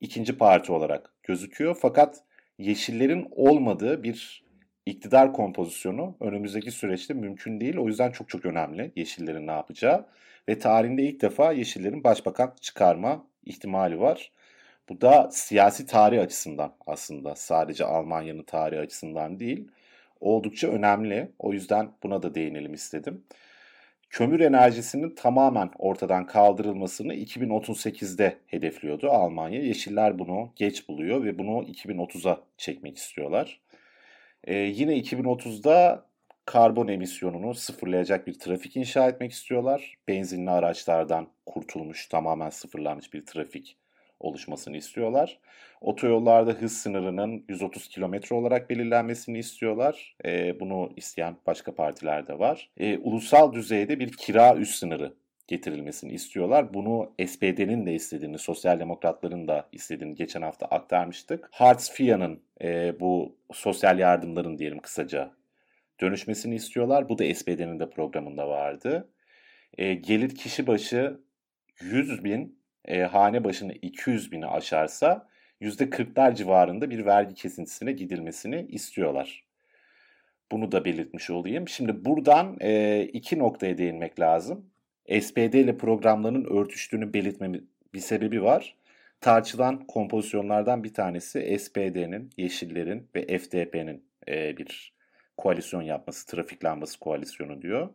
ikinci 0.00 0.38
parti 0.38 0.72
olarak 0.72 1.14
gözüküyor. 1.22 1.76
Fakat 1.80 2.22
Yeşillerin 2.58 3.28
olmadığı 3.30 4.02
bir 4.02 4.44
iktidar 4.86 5.32
kompozisyonu 5.32 6.16
önümüzdeki 6.20 6.70
süreçte 6.70 7.14
mümkün 7.14 7.60
değil. 7.60 7.76
O 7.76 7.86
yüzden 7.86 8.10
çok 8.10 8.28
çok 8.28 8.46
önemli 8.46 8.92
Yeşillerin 8.96 9.46
ne 9.46 9.52
yapacağı. 9.52 10.06
Ve 10.48 10.58
tarihinde 10.58 11.02
ilk 11.02 11.22
defa 11.22 11.52
Yeşillerin 11.52 12.04
başbakan 12.04 12.54
çıkarma 12.60 13.26
ihtimali 13.44 14.00
var. 14.00 14.30
Bu 14.88 15.00
da 15.00 15.28
siyasi 15.32 15.86
tarih 15.86 16.22
açısından 16.22 16.74
aslında 16.86 17.34
sadece 17.36 17.84
Almanya'nın 17.84 18.42
tarihi 18.42 18.80
açısından 18.80 19.40
değil 19.40 19.68
oldukça 20.20 20.68
önemli. 20.68 21.32
O 21.38 21.52
yüzden 21.52 21.90
buna 22.02 22.22
da 22.22 22.34
değinelim 22.34 22.74
istedim. 22.74 23.24
Kömür 24.10 24.40
enerjisinin 24.40 25.14
tamamen 25.14 25.70
ortadan 25.78 26.26
kaldırılmasını 26.26 27.14
2038'de 27.14 28.38
hedefliyordu 28.46 29.10
Almanya. 29.10 29.60
Yeşiller 29.60 30.18
bunu 30.18 30.52
geç 30.56 30.88
buluyor 30.88 31.24
ve 31.24 31.38
bunu 31.38 31.62
2030'a 31.62 32.40
çekmek 32.56 32.96
istiyorlar. 32.96 33.60
Ee, 34.44 34.54
yine 34.54 34.98
2030'da 34.98 36.06
karbon 36.44 36.88
emisyonunu 36.88 37.54
sıfırlayacak 37.54 38.26
bir 38.26 38.38
trafik 38.38 38.76
inşa 38.76 39.08
etmek 39.08 39.32
istiyorlar. 39.32 39.94
Benzinli 40.08 40.50
araçlardan 40.50 41.28
kurtulmuş, 41.46 42.06
tamamen 42.06 42.50
sıfırlanmış 42.50 43.12
bir 43.12 43.26
trafik 43.26 43.76
oluşmasını 44.24 44.76
istiyorlar. 44.76 45.38
Otoyollarda 45.80 46.50
hız 46.50 46.78
sınırının 46.78 47.44
130 47.48 47.88
kilometre 47.88 48.36
olarak 48.36 48.70
belirlenmesini 48.70 49.38
istiyorlar. 49.38 50.16
E, 50.24 50.60
bunu 50.60 50.92
isteyen 50.96 51.36
başka 51.46 51.74
partiler 51.74 52.26
de 52.26 52.38
var. 52.38 52.70
E, 52.76 52.98
ulusal 52.98 53.52
düzeyde 53.52 54.00
bir 54.00 54.12
kira 54.12 54.56
üst 54.56 54.74
sınırı 54.74 55.14
getirilmesini 55.46 56.12
istiyorlar. 56.12 56.74
Bunu 56.74 57.12
SPD'nin 57.26 57.86
de 57.86 57.94
istediğini, 57.94 58.38
Sosyal 58.38 58.80
Demokratların 58.80 59.48
da 59.48 59.68
istediğini 59.72 60.14
geçen 60.14 60.42
hafta 60.42 60.66
aktarmıştık. 60.66 61.48
Hartz 61.52 61.90
FIA'nın 61.90 62.40
e, 62.62 63.00
bu 63.00 63.36
sosyal 63.52 63.98
yardımların 63.98 64.58
diyelim 64.58 64.78
kısaca 64.78 65.30
dönüşmesini 66.00 66.54
istiyorlar. 66.54 67.08
Bu 67.08 67.18
da 67.18 67.34
SPD'nin 67.34 67.80
de 67.80 67.90
programında 67.90 68.48
vardı. 68.48 69.08
E, 69.78 69.94
gelir 69.94 70.34
kişi 70.34 70.66
başı 70.66 71.20
100 71.80 72.24
bin 72.24 72.63
e, 72.84 73.02
hane 73.02 73.44
başına 73.44 73.72
200 73.72 74.32
bini 74.32 74.46
aşarsa 74.46 75.28
%40'lar 75.60 76.34
civarında 76.34 76.90
bir 76.90 77.06
vergi 77.06 77.34
kesintisine 77.34 77.92
gidilmesini 77.92 78.66
istiyorlar. 78.68 79.44
Bunu 80.52 80.72
da 80.72 80.84
belirtmiş 80.84 81.30
olayım. 81.30 81.68
Şimdi 81.68 82.04
buradan 82.04 82.56
e, 82.60 83.02
iki 83.12 83.38
noktaya 83.38 83.78
değinmek 83.78 84.20
lazım. 84.20 84.70
SPD 85.20 85.54
ile 85.54 85.76
programlarının 85.78 86.44
örtüştüğünü 86.44 87.14
belirtmemin 87.14 87.70
bir 87.94 88.00
sebebi 88.00 88.42
var. 88.42 88.76
Tartışılan 89.20 89.86
kompozisyonlardan 89.86 90.84
bir 90.84 90.94
tanesi 90.94 91.58
SPD'nin, 91.58 92.30
Yeşillerin 92.36 93.08
ve 93.14 93.38
FDP'nin 93.38 94.04
e, 94.28 94.56
bir 94.56 94.94
koalisyon 95.36 95.82
yapması, 95.82 96.26
trafik 96.26 96.64
lambası 96.64 97.00
koalisyonu 97.00 97.62
diyor. 97.62 97.88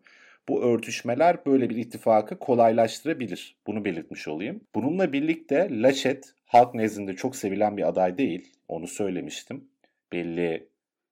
Bu 0.49 0.63
örtüşmeler 0.63 1.45
böyle 1.45 1.69
bir 1.69 1.75
ittifakı 1.75 2.39
kolaylaştırabilir. 2.39 3.57
Bunu 3.67 3.85
belirtmiş 3.85 4.27
olayım. 4.27 4.61
Bununla 4.75 5.13
birlikte 5.13 5.67
Laschet 5.71 6.33
halk 6.45 6.75
nezdinde 6.75 7.15
çok 7.15 7.35
sevilen 7.35 7.77
bir 7.77 7.87
aday 7.87 8.17
değil. 8.17 8.53
Onu 8.67 8.87
söylemiştim. 8.87 9.69
Belli 10.13 10.69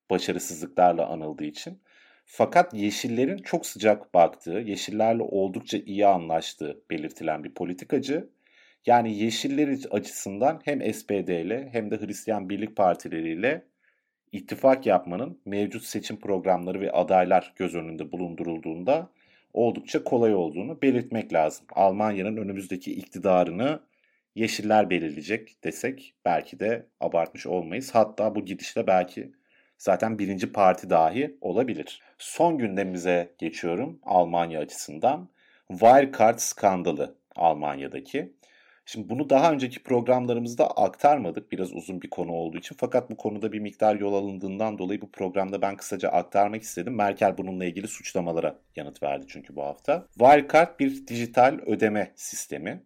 başarısızlıklarla 0.09 1.07
anıldığı 1.07 1.43
için. 1.43 1.81
Fakat 2.25 2.73
Yeşillerin 2.73 3.37
çok 3.37 3.65
sıcak 3.65 4.13
baktığı, 4.13 4.59
Yeşillerle 4.59 5.23
oldukça 5.23 5.77
iyi 5.77 6.07
anlaştığı 6.07 6.81
belirtilen 6.89 7.43
bir 7.43 7.53
politikacı. 7.53 8.29
Yani 8.85 9.17
Yeşiller 9.17 9.77
açısından 9.91 10.61
hem 10.65 10.93
SPD 10.93 11.29
ile 11.29 11.69
hem 11.71 11.91
de 11.91 11.97
Hristiyan 11.97 12.49
Birlik 12.49 12.75
Partileriyle 12.75 13.63
ittifak 14.31 14.85
yapmanın 14.85 15.41
mevcut 15.45 15.83
seçim 15.83 16.19
programları 16.19 16.81
ve 16.81 16.91
adaylar 16.91 17.53
göz 17.55 17.75
önünde 17.75 18.11
bulundurulduğunda 18.11 19.09
oldukça 19.53 20.03
kolay 20.03 20.35
olduğunu 20.35 20.81
belirtmek 20.81 21.33
lazım. 21.33 21.65
Almanya'nın 21.71 22.37
önümüzdeki 22.37 22.93
iktidarını 22.93 23.79
Yeşiller 24.37 24.89
belirleyecek 24.89 25.63
desek 25.63 26.15
belki 26.25 26.59
de 26.59 26.87
abartmış 26.99 27.47
olmayız. 27.47 27.95
Hatta 27.95 28.35
bu 28.35 28.45
gidişle 28.45 28.87
belki 28.87 29.31
zaten 29.77 30.19
birinci 30.19 30.51
parti 30.51 30.89
dahi 30.89 31.37
olabilir. 31.41 32.01
Son 32.17 32.57
gündemimize 32.57 33.35
geçiyorum 33.37 33.99
Almanya 34.03 34.59
açısından. 34.59 35.29
Wirecard 35.69 36.37
skandalı 36.39 37.15
Almanya'daki. 37.35 38.33
Şimdi 38.89 39.09
bunu 39.09 39.29
daha 39.29 39.51
önceki 39.51 39.83
programlarımızda 39.83 40.67
aktarmadık 40.69 41.51
biraz 41.51 41.73
uzun 41.73 42.01
bir 42.01 42.09
konu 42.09 42.31
olduğu 42.31 42.57
için. 42.57 42.75
Fakat 42.79 43.09
bu 43.09 43.17
konuda 43.17 43.51
bir 43.51 43.59
miktar 43.59 43.95
yol 43.95 44.13
alındığından 44.13 44.77
dolayı 44.77 45.01
bu 45.01 45.11
programda 45.11 45.61
ben 45.61 45.77
kısaca 45.77 46.09
aktarmak 46.09 46.61
istedim. 46.61 46.95
Merkel 46.95 47.37
bununla 47.37 47.65
ilgili 47.65 47.87
suçlamalara 47.87 48.59
yanıt 48.75 49.03
verdi 49.03 49.25
çünkü 49.27 49.55
bu 49.55 49.63
hafta. 49.63 50.07
Wirecard 50.13 50.79
bir 50.79 51.07
dijital 51.07 51.59
ödeme 51.65 52.11
sistemi. 52.15 52.83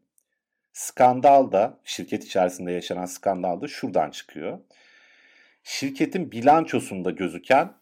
Skandal 0.73 1.51
da 1.51 1.79
şirket 1.83 2.23
içerisinde 2.23 2.71
yaşanan 2.71 3.05
skandal 3.05 3.61
da 3.61 3.67
şuradan 3.67 4.11
çıkıyor. 4.11 4.59
Şirketin 5.63 6.31
bilançosunda 6.31 7.11
gözüken 7.11 7.73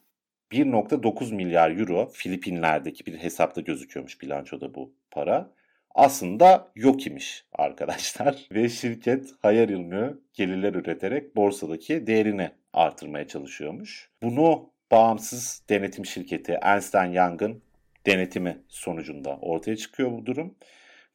1.9 0.52 1.36
milyar 1.36 1.72
euro 1.72 2.10
Filipinler'deki 2.14 3.06
bir 3.06 3.18
hesapta 3.18 3.62
gözüküyormuş 3.62 4.22
bilançoda 4.22 4.76
bu 4.76 4.94
para 5.12 5.59
aslında 6.00 6.72
yok 6.76 7.08
imiş 7.08 7.46
arkadaşlar. 7.54 8.48
Ve 8.52 8.70
şirket 8.70 9.30
hayal 9.42 9.70
ürünü 9.70 10.20
gelirler 10.34 10.74
üreterek 10.74 11.36
borsadaki 11.36 12.08
değerini 12.08 12.52
artırmaya 12.74 13.28
çalışıyormuş. 13.28 14.10
Bunu 14.24 14.70
bağımsız 14.92 15.64
denetim 15.70 16.06
şirketi 16.06 16.58
Ernst 16.62 16.96
Young'ın 16.96 17.62
denetimi 18.06 18.58
sonucunda 18.68 19.38
ortaya 19.42 19.76
çıkıyor 19.76 20.12
bu 20.12 20.26
durum. 20.26 20.56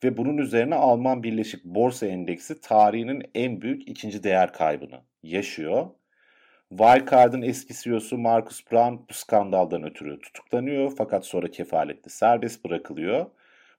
Ve 0.05 0.17
bunun 0.17 0.38
üzerine 0.38 0.75
Alman 0.75 1.23
Birleşik 1.23 1.64
Borsa 1.64 2.07
Endeksi 2.07 2.61
tarihinin 2.61 3.23
en 3.35 3.61
büyük 3.61 3.88
ikinci 3.88 4.25
değer 4.25 4.53
kaybını 4.53 5.00
yaşıyor. 5.23 5.87
Wirecard'ın 6.69 7.43
eski 7.43 7.75
CEO'su 7.75 8.19
Markus 8.19 8.73
Braun 8.73 9.07
bu 9.11 9.14
skandaldan 9.14 9.83
ötürü 9.83 10.21
tutuklanıyor 10.21 10.93
fakat 10.99 11.26
sonra 11.26 11.50
kefaletle 11.50 12.11
serbest 12.11 12.64
bırakılıyor. 12.64 13.26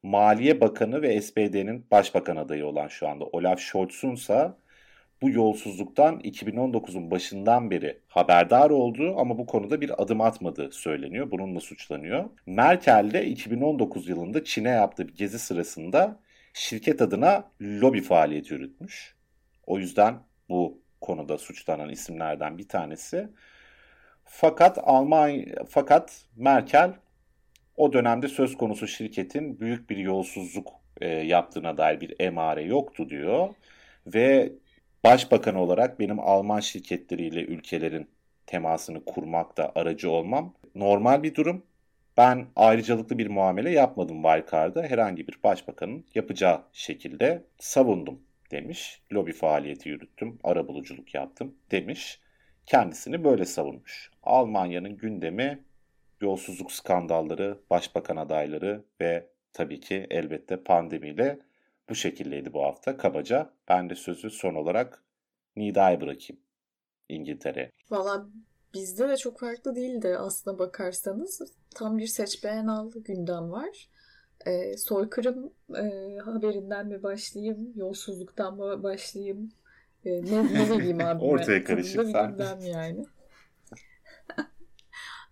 Maliye 0.05 0.61
Bakanı 0.61 1.01
ve 1.01 1.21
SPD'nin 1.21 1.85
başbakan 1.91 2.35
adayı 2.35 2.65
olan 2.65 2.87
şu 2.87 3.07
anda 3.07 3.25
Olaf 3.25 3.59
Scholz'un 3.59 4.11
ise 4.11 4.51
bu 5.21 5.29
yolsuzluktan 5.29 6.19
2019'un 6.19 7.11
başından 7.11 7.71
beri 7.71 7.99
haberdar 8.07 8.69
olduğu 8.69 9.19
ama 9.19 9.37
bu 9.37 9.45
konuda 9.45 9.81
bir 9.81 10.01
adım 10.03 10.21
atmadığı 10.21 10.71
söyleniyor. 10.71 11.31
Bununla 11.31 11.59
suçlanıyor. 11.59 12.29
Merkel 12.45 13.09
de 13.13 13.25
2019 13.25 14.09
yılında 14.09 14.43
Çin'e 14.43 14.69
yaptığı 14.69 15.07
bir 15.07 15.15
gezi 15.15 15.39
sırasında 15.39 16.19
şirket 16.53 17.01
adına 17.01 17.51
lobi 17.61 18.01
faaliyeti 18.01 18.53
yürütmüş. 18.53 19.15
O 19.67 19.79
yüzden 19.79 20.15
bu 20.49 20.81
konuda 21.01 21.37
suçlanan 21.37 21.89
isimlerden 21.89 22.57
bir 22.57 22.67
tanesi. 22.67 23.29
Fakat 24.25 24.77
Almanya 24.83 25.45
fakat 25.69 26.25
Merkel 26.35 26.93
o 27.77 27.93
dönemde 27.93 28.27
söz 28.27 28.57
konusu 28.57 28.87
şirketin 28.87 29.59
büyük 29.59 29.89
bir 29.89 29.97
yolsuzluk 29.97 30.67
e, 31.01 31.07
yaptığına 31.07 31.77
dair 31.77 32.01
bir 32.01 32.15
emare 32.19 32.63
yoktu 32.63 33.09
diyor. 33.09 33.49
Ve 34.07 34.53
başbakan 35.03 35.55
olarak 35.55 35.99
benim 35.99 36.19
Alman 36.19 36.59
şirketleriyle 36.59 37.41
ülkelerin 37.41 38.09
temasını 38.47 39.05
kurmakta 39.05 39.71
aracı 39.75 40.11
olmam 40.11 40.53
normal 40.75 41.23
bir 41.23 41.35
durum. 41.35 41.63
Ben 42.17 42.45
ayrıcalıklı 42.55 43.17
bir 43.17 43.27
muamele 43.27 43.71
yapmadım 43.71 44.23
Wirecard'a 44.23 44.83
herhangi 44.83 45.27
bir 45.27 45.37
başbakanın 45.43 46.05
yapacağı 46.15 46.61
şekilde 46.73 47.43
savundum 47.59 48.19
demiş. 48.51 49.01
Lobi 49.13 49.33
faaliyeti 49.33 49.89
yürüttüm, 49.89 50.39
arabuluculuk 50.43 51.13
yaptım 51.13 51.55
demiş. 51.71 52.19
Kendisini 52.65 53.23
böyle 53.23 53.45
savunmuş. 53.45 54.11
Almanya'nın 54.23 54.97
gündemi 54.97 55.63
yolsuzluk 56.21 56.71
skandalları, 56.71 57.59
başbakan 57.69 58.17
adayları 58.17 58.83
ve 59.01 59.29
tabii 59.53 59.79
ki 59.79 60.07
elbette 60.09 60.63
pandemiyle 60.63 61.39
bu 61.89 61.95
şekildeydi 61.95 62.53
bu 62.53 62.63
hafta. 62.63 62.97
Kabaca 62.97 63.49
ben 63.69 63.89
de 63.89 63.95
sözü 63.95 64.29
son 64.29 64.55
olarak 64.55 65.03
Nida'ya 65.55 66.01
bırakayım 66.01 66.41
İngiltere. 67.09 67.71
Valla 67.89 68.27
bizde 68.73 69.09
de 69.09 69.17
çok 69.17 69.39
farklı 69.39 69.75
değildi 69.75 70.17
aslına 70.17 70.59
bakarsanız. 70.59 71.41
Tam 71.75 71.97
bir 71.97 72.07
seç 72.07 72.43
beğen 72.43 72.67
al 72.67 72.91
gündem 72.95 73.51
var. 73.51 73.89
Ee, 74.47 74.77
soykırım 74.77 75.53
e, 75.75 76.17
haberinden 76.17 76.87
mi 76.87 77.03
başlayayım, 77.03 77.73
yolsuzluktan 77.75 78.57
mı 78.57 78.83
başlayayım? 78.83 79.51
Ee, 80.05 80.09
ne, 80.09 80.53
ne 80.53 80.69
vereyim 80.69 80.99
abi? 81.05 81.23
Ortaya 81.23 81.63
karışık 81.63 82.15
yani. 82.61 83.05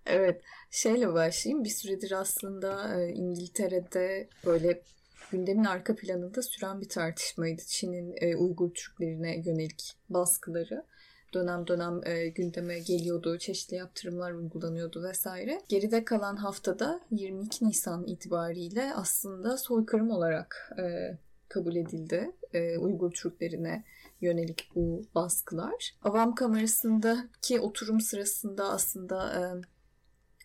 Evet. 0.05 0.41
Şeyle 0.71 1.13
başlayayım. 1.13 1.63
Bir 1.63 1.69
süredir 1.69 2.11
aslında 2.11 3.01
e, 3.01 3.09
İngiltere'de 3.09 4.27
böyle 4.45 4.81
gündemin 5.31 5.63
arka 5.63 5.95
planında 5.95 6.41
süren 6.41 6.81
bir 6.81 6.89
tartışmaydı. 6.89 7.61
Çin'in 7.67 8.15
e, 8.21 8.35
Uygur 8.35 8.73
Türklerine 8.73 9.37
yönelik 9.45 9.93
baskıları 10.09 10.83
dönem 11.33 11.67
dönem 11.67 12.01
e, 12.05 12.27
gündeme 12.27 12.79
geliyordu, 12.79 13.37
çeşitli 13.37 13.75
yaptırımlar 13.75 14.31
uygulanıyordu 14.31 15.03
vesaire. 15.03 15.61
Geride 15.69 16.05
kalan 16.05 16.35
haftada 16.35 16.99
22 17.11 17.67
Nisan 17.67 18.07
itibariyle 18.07 18.93
aslında 18.95 19.57
soykırım 19.57 20.09
olarak 20.09 20.71
e, 20.79 21.17
kabul 21.49 21.75
edildi 21.75 22.31
e, 22.53 22.77
Uygur 22.77 23.11
Türklerine 23.11 23.83
yönelik 24.21 24.69
bu 24.75 25.03
baskılar. 25.15 25.95
Avam 26.03 26.35
Kamerası'ndaki 26.35 27.59
oturum 27.59 28.01
sırasında 28.01 28.69
aslında 28.69 29.33
e, 29.33 29.41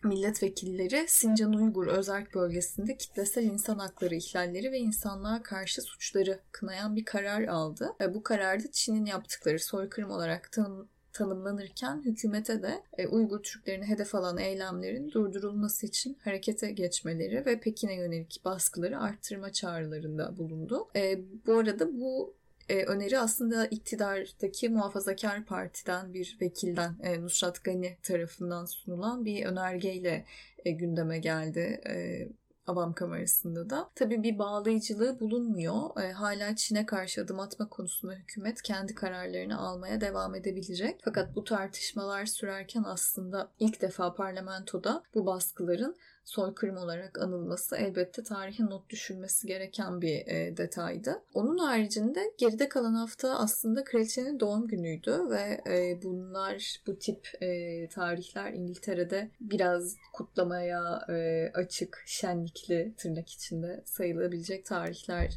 milletvekilleri 0.03 1.05
Sincan 1.07 1.53
Uygur 1.53 1.87
Özerk 1.87 2.35
Bölgesi'nde 2.35 2.97
kitlesel 2.97 3.43
insan 3.43 3.79
hakları 3.79 4.15
ihlalleri 4.15 4.71
ve 4.71 4.77
insanlığa 4.77 5.43
karşı 5.43 5.81
suçları 5.81 6.39
kınayan 6.51 6.95
bir 6.95 7.05
karar 7.05 7.43
aldı. 7.43 7.95
Ve 7.99 8.13
bu 8.13 8.23
kararda 8.23 8.71
Çin'in 8.71 9.05
yaptıkları 9.05 9.59
soykırım 9.59 10.11
olarak 10.11 10.51
tanım, 10.51 10.87
tanımlanırken 11.13 12.01
hükümete 12.05 12.61
de 12.61 12.83
e, 12.97 13.07
Uygur 13.07 13.43
Türklerini 13.43 13.85
hedef 13.85 14.15
alan 14.15 14.37
eylemlerin 14.37 15.11
durdurulması 15.11 15.85
için 15.85 16.17
harekete 16.23 16.71
geçmeleri 16.71 17.45
ve 17.45 17.59
Pekin'e 17.59 17.95
yönelik 17.95 18.41
baskıları 18.45 18.99
arttırma 18.99 19.51
çağrılarında 19.51 20.37
bulundu. 20.37 20.87
E, 20.95 21.19
bu 21.47 21.53
arada 21.53 21.99
bu 21.99 22.38
e, 22.69 22.83
öneri 22.83 23.19
aslında 23.19 23.65
iktidardaki 23.65 24.69
muhafazakar 24.69 25.45
partiden 25.45 26.13
bir 26.13 26.37
vekilden 26.41 26.95
e, 27.03 27.21
Nusrat 27.21 27.63
Gani 27.63 27.97
tarafından 28.03 28.65
sunulan 28.65 29.25
bir 29.25 29.45
önergeyle 29.45 30.25
e, 30.65 30.71
gündeme 30.71 31.19
geldi. 31.19 31.81
E, 31.87 32.27
Avam 32.67 32.93
Kamerası'nda 32.93 33.69
da. 33.69 33.89
Tabii 33.95 34.23
bir 34.23 34.39
bağlayıcılığı 34.39 35.19
bulunmuyor. 35.19 36.01
E, 36.01 36.11
hala 36.11 36.55
Çin'e 36.55 36.85
karşı 36.85 37.21
adım 37.21 37.39
atma 37.39 37.69
konusunda 37.69 38.13
hükümet 38.13 38.61
kendi 38.61 38.95
kararlarını 38.95 39.59
almaya 39.59 40.01
devam 40.01 40.35
edebilecek. 40.35 40.99
Fakat 41.05 41.35
bu 41.35 41.43
tartışmalar 41.43 42.25
sürerken 42.25 42.83
aslında 42.83 43.51
ilk 43.59 43.81
defa 43.81 44.13
parlamentoda 44.13 45.03
bu 45.15 45.25
baskıların 45.25 45.95
soykırım 46.29 46.77
olarak 46.77 47.19
anılması 47.19 47.75
elbette 47.75 48.23
tarihe 48.23 48.65
not 48.65 48.89
düşülmesi 48.89 49.47
gereken 49.47 50.01
bir 50.01 50.27
e, 50.27 50.57
detaydı. 50.57 51.21
Onun 51.33 51.57
haricinde 51.57 52.33
geride 52.37 52.69
kalan 52.69 52.93
hafta 52.93 53.39
aslında 53.39 53.83
kraliçenin 53.83 54.39
doğum 54.39 54.67
günüydü 54.67 55.29
ve 55.29 55.61
e, 55.67 56.01
bunlar 56.03 56.81
bu 56.87 56.99
tip 56.99 57.27
e, 57.41 57.87
tarihler 57.87 58.53
İngiltere'de 58.53 59.31
biraz 59.41 59.95
kutlamaya 60.13 61.05
e, 61.09 61.51
açık, 61.53 62.03
şenlikli 62.05 62.93
tırnak 62.97 63.29
içinde 63.29 63.81
sayılabilecek 63.85 64.65
tarihler 64.65 65.33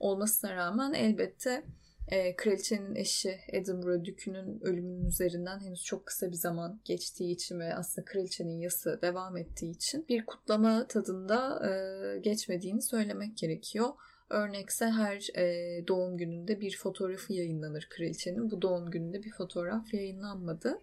olmasına 0.00 0.54
rağmen 0.54 0.92
elbette 0.92 1.64
e, 2.08 2.36
kraliçenin 2.36 2.94
eşi 2.94 3.40
Edinburgh 3.48 4.04
Dükü'nün 4.04 4.60
ölümünün 4.60 5.06
üzerinden 5.06 5.60
henüz 5.60 5.84
çok 5.84 6.06
kısa 6.06 6.30
bir 6.30 6.36
zaman 6.36 6.80
geçtiği 6.84 7.32
için 7.32 7.60
ve 7.60 7.74
aslında 7.74 8.04
kraliçenin 8.04 8.60
yası 8.60 8.98
devam 9.02 9.36
ettiği 9.36 9.70
için 9.70 10.04
bir 10.08 10.26
kutlama 10.26 10.86
tadında 10.86 11.68
e, 11.68 12.18
geçmediğini 12.18 12.82
söylemek 12.82 13.36
gerekiyor. 13.36 13.88
Örnekse 14.30 14.86
her 14.86 15.28
e, 15.38 15.86
doğum 15.88 16.16
gününde 16.16 16.60
bir 16.60 16.76
fotoğrafı 16.76 17.32
yayınlanır 17.32 17.88
kraliçenin. 17.90 18.50
Bu 18.50 18.62
doğum 18.62 18.90
gününde 18.90 19.22
bir 19.22 19.32
fotoğraf 19.32 19.94
yayınlanmadı. 19.94 20.80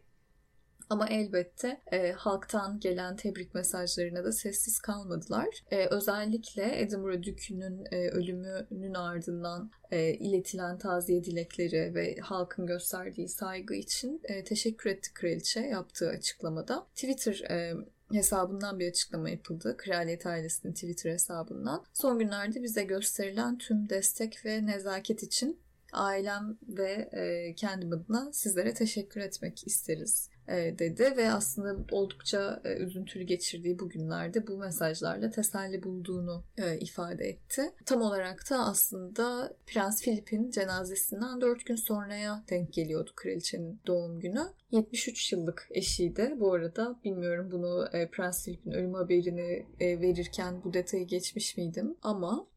Ama 0.91 1.07
elbette 1.07 1.81
e, 1.91 2.11
halktan 2.11 2.79
gelen 2.79 3.15
tebrik 3.15 3.55
mesajlarına 3.55 4.23
da 4.23 4.31
sessiz 4.31 4.79
kalmadılar. 4.79 5.47
E, 5.71 5.85
özellikle 5.85 6.81
Edinburgh 6.81 7.23
Dükü'nün 7.23 7.85
e, 7.91 8.09
ölümünün 8.09 8.93
ardından 8.93 9.71
e, 9.91 10.13
iletilen 10.13 10.77
taziye 10.77 11.23
dilekleri 11.23 11.95
ve 11.95 12.15
halkın 12.15 12.65
gösterdiği 12.65 13.27
saygı 13.27 13.73
için 13.73 14.21
e, 14.23 14.43
teşekkür 14.43 14.89
etti 14.89 15.13
kraliçe 15.13 15.59
yaptığı 15.59 16.09
açıklamada. 16.09 16.87
Twitter 16.95 17.41
e, 17.49 17.73
hesabından 18.11 18.79
bir 18.79 18.89
açıklama 18.89 19.29
yapıldı. 19.29 19.75
Kraliyet 19.77 20.25
ailesinin 20.25 20.73
Twitter 20.73 21.11
hesabından. 21.11 21.83
Son 21.93 22.19
günlerde 22.19 22.63
bize 22.63 22.83
gösterilen 22.83 23.57
tüm 23.57 23.89
destek 23.89 24.45
ve 24.45 24.65
nezaket 24.65 25.23
için 25.23 25.59
ailem 25.93 26.57
ve 26.67 26.91
e, 27.11 27.55
kendim 27.55 27.93
adına 27.93 28.33
sizlere 28.33 28.73
teşekkür 28.73 29.21
etmek 29.21 29.67
isteriz 29.67 30.30
dedi 30.47 31.13
ve 31.17 31.31
aslında 31.31 31.95
oldukça 31.95 32.61
e, 32.65 32.73
üzüntülü 32.73 33.23
geçirdiği 33.23 33.79
bu 33.79 33.89
günlerde 33.89 34.47
bu 34.47 34.57
mesajlarla 34.57 35.31
teselli 35.31 35.83
bulduğunu 35.83 36.43
e, 36.57 36.79
ifade 36.79 37.25
etti. 37.25 37.61
Tam 37.85 38.01
olarak 38.01 38.49
da 38.49 38.59
aslında 38.59 39.53
Prens 39.67 40.01
Philip'in 40.03 40.51
cenazesinden 40.51 41.41
4 41.41 41.65
gün 41.65 41.75
sonraya 41.75 42.43
denk 42.49 42.73
geliyordu 42.73 43.11
kraliçenin 43.15 43.79
doğum 43.87 44.19
günü. 44.19 44.41
73 44.71 45.31
yıllık 45.31 45.67
eşiydi. 45.71 46.35
Bu 46.39 46.53
arada 46.53 46.99
bilmiyorum 47.03 47.49
bunu 47.51 47.87
Prens 48.11 48.45
Philip'in 48.45 48.71
ölüm 48.71 48.93
haberini 48.93 49.65
verirken 49.81 50.63
bu 50.63 50.73
detayı 50.73 51.07
geçmiş 51.07 51.57
miydim 51.57 51.95
ama 52.01 52.47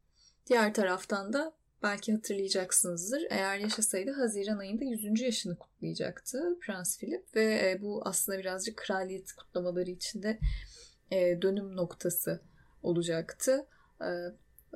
diğer 0.47 0.75
taraftan 0.75 1.33
da 1.33 1.53
belki 1.85 2.13
hatırlayacaksınızdır. 2.13 3.27
Eğer 3.31 3.59
yaşasaydı 3.59 4.11
Haziran 4.11 4.59
ayında 4.59 4.85
100. 4.85 5.21
yaşını 5.21 5.59
kutlayacaktı 5.59 6.59
Prens 6.61 6.99
Philip 6.99 7.37
ve 7.37 7.71
e, 7.71 7.83
bu 7.83 8.03
aslında 8.05 8.39
birazcık 8.39 8.77
kraliyet 8.77 9.33
kutlamaları 9.33 9.91
içinde 9.91 10.39
e, 11.11 11.43
dönüm 11.43 11.77
noktası 11.77 12.41
olacaktı. 12.83 13.67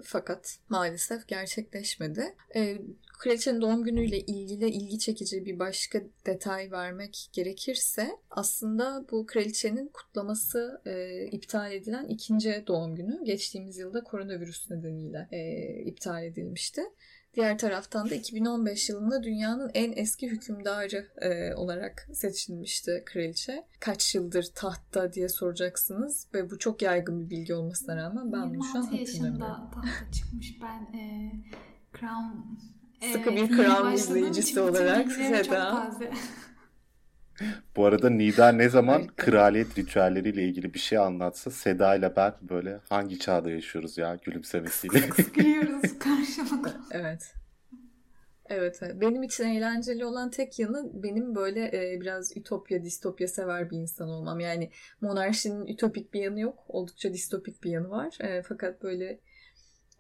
Fakat 0.05 0.59
maalesef 0.69 1.29
gerçekleşmedi. 1.29 2.35
E, 2.55 2.79
kraliçenin 3.19 3.61
doğum 3.61 3.85
günüyle 3.85 4.21
ilgili 4.21 4.71
ilgi 4.71 4.99
çekici 4.99 5.45
bir 5.45 5.59
başka 5.59 6.01
detay 6.27 6.71
vermek 6.71 7.29
gerekirse 7.33 8.11
aslında 8.31 9.05
bu 9.11 9.27
kraliçenin 9.27 9.89
kutlaması 9.89 10.83
e, 10.87 11.25
iptal 11.27 11.73
edilen 11.73 12.07
ikinci 12.07 12.65
doğum 12.67 12.97
günü 12.97 13.25
geçtiğimiz 13.25 13.79
yılda 13.79 14.05
koronavirüs 14.05 14.71
nedeniyle 14.71 15.29
e, 15.33 15.83
iptal 15.83 16.25
edilmişti. 16.25 16.83
Diğer 17.35 17.59
taraftan 17.59 18.11
da 18.11 18.15
2015 18.15 18.89
yılında 18.89 19.23
dünyanın 19.23 19.71
en 19.75 19.93
eski 19.93 20.31
hükümdarı 20.31 21.09
e, 21.17 21.55
olarak 21.55 22.09
seçilmişti 22.13 23.03
kraliçe. 23.07 23.65
Kaç 23.81 24.15
yıldır 24.15 24.47
tahtta 24.55 25.13
diye 25.13 25.29
soracaksınız 25.29 26.27
ve 26.35 26.51
bu 26.51 26.59
çok 26.59 26.83
yaygın 26.83 27.21
bir 27.21 27.31
bilgi 27.31 27.55
olmasına 27.55 27.97
rağmen 27.97 28.33
ben 28.33 28.55
bunu 28.55 28.65
şu 28.65 28.79
an 28.79 28.83
hatırlamıyorum. 28.83 29.41
yaşında 29.41 29.71
tahta 29.75 30.13
çıkmış 30.13 30.59
ben 30.63 30.99
e, 30.99 31.33
Crown 32.01 32.39
Sıkı 33.13 33.37
bir 33.37 33.49
Crown 33.49 33.93
izleyicisi 33.93 34.61
olarak 34.61 35.13
Seda. 35.13 35.91
Bu 37.77 37.87
arada 37.87 38.11
Nida 38.11 38.53
ne 38.53 38.69
zaman 38.69 39.07
kraliyet 39.17 39.79
ritüelleriyle 39.79 40.45
ilgili 40.45 40.75
bir 40.75 40.79
şey 40.79 40.99
anlatsa 40.99 41.51
Seda 41.51 41.95
ile 41.95 42.17
ben 42.17 42.35
böyle 42.43 42.81
hangi 42.89 43.19
çağda 43.19 43.51
yaşıyoruz 43.51 43.99
ya 43.99 44.19
gülümsemesiyle. 44.25 45.01
Gülüyoruz 45.35 45.99
karşılıklı. 45.99 46.81
evet. 46.91 47.35
Evet, 48.51 48.81
benim 48.95 49.23
için 49.23 49.45
eğlenceli 49.45 50.05
olan 50.05 50.31
tek 50.31 50.59
yanı 50.59 50.91
benim 51.03 51.35
böyle 51.35 51.93
e, 51.93 52.01
biraz 52.01 52.37
ütopya, 52.37 52.85
distopya 52.85 53.29
sever 53.29 53.71
bir 53.71 53.77
insan 53.77 54.09
olmam. 54.09 54.41
Yani 54.41 54.71
monarşinin 55.01 55.67
ütopik 55.67 56.15
bir 56.15 56.21
yanı 56.21 56.41
yok, 56.41 56.59
oldukça 56.69 57.13
distopik 57.13 57.65
bir 57.65 57.71
yanı 57.71 57.91
var. 57.91 58.19
E, 58.21 58.43
fakat 58.43 58.83
böyle 58.83 59.21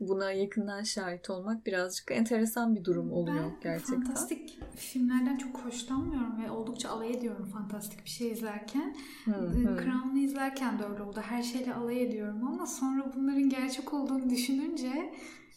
buna 0.00 0.32
yakından 0.32 0.82
şahit 0.82 1.30
olmak 1.30 1.66
birazcık 1.66 2.10
enteresan 2.10 2.74
bir 2.74 2.84
durum 2.84 3.12
oluyor 3.12 3.44
ben 3.44 3.60
gerçekten. 3.60 4.02
fantastik 4.04 4.58
filmlerden 4.76 5.36
çok 5.36 5.58
hoşlanmıyorum 5.58 6.44
ve 6.44 6.50
oldukça 6.50 6.88
alay 6.88 7.10
ediyorum 7.10 7.46
fantastik 7.46 8.04
bir 8.04 8.10
şey 8.10 8.30
izlerken. 8.30 8.96
Hmm, 9.24 9.62
Crown'u 9.62 10.18
izlerken 10.18 10.78
de 10.78 10.84
öyle 10.84 11.02
oldu. 11.02 11.20
Her 11.20 11.42
şeyle 11.42 11.74
alay 11.74 12.02
ediyorum 12.02 12.46
ama 12.46 12.66
sonra 12.66 13.12
bunların 13.16 13.48
gerçek 13.48 13.94
olduğunu 13.94 14.30
düşününce 14.30 15.14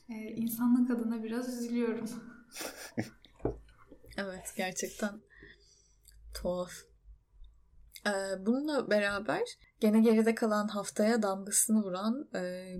e, 0.10 0.14
insanlık 0.14 0.92
adına 0.92 1.24
biraz 1.24 1.48
üzülüyorum. 1.48 2.10
evet 4.18 4.54
gerçekten 4.58 5.22
tuhaf. 6.34 6.72
Ee, 8.08 8.46
bununla 8.46 8.90
beraber 8.90 9.42
gene 9.80 10.02
geride 10.02 10.36
kalan 10.36 10.68
haftaya 10.68 11.22
damgasını 11.22 11.84
vuran 11.84 12.30
e, 12.36 12.74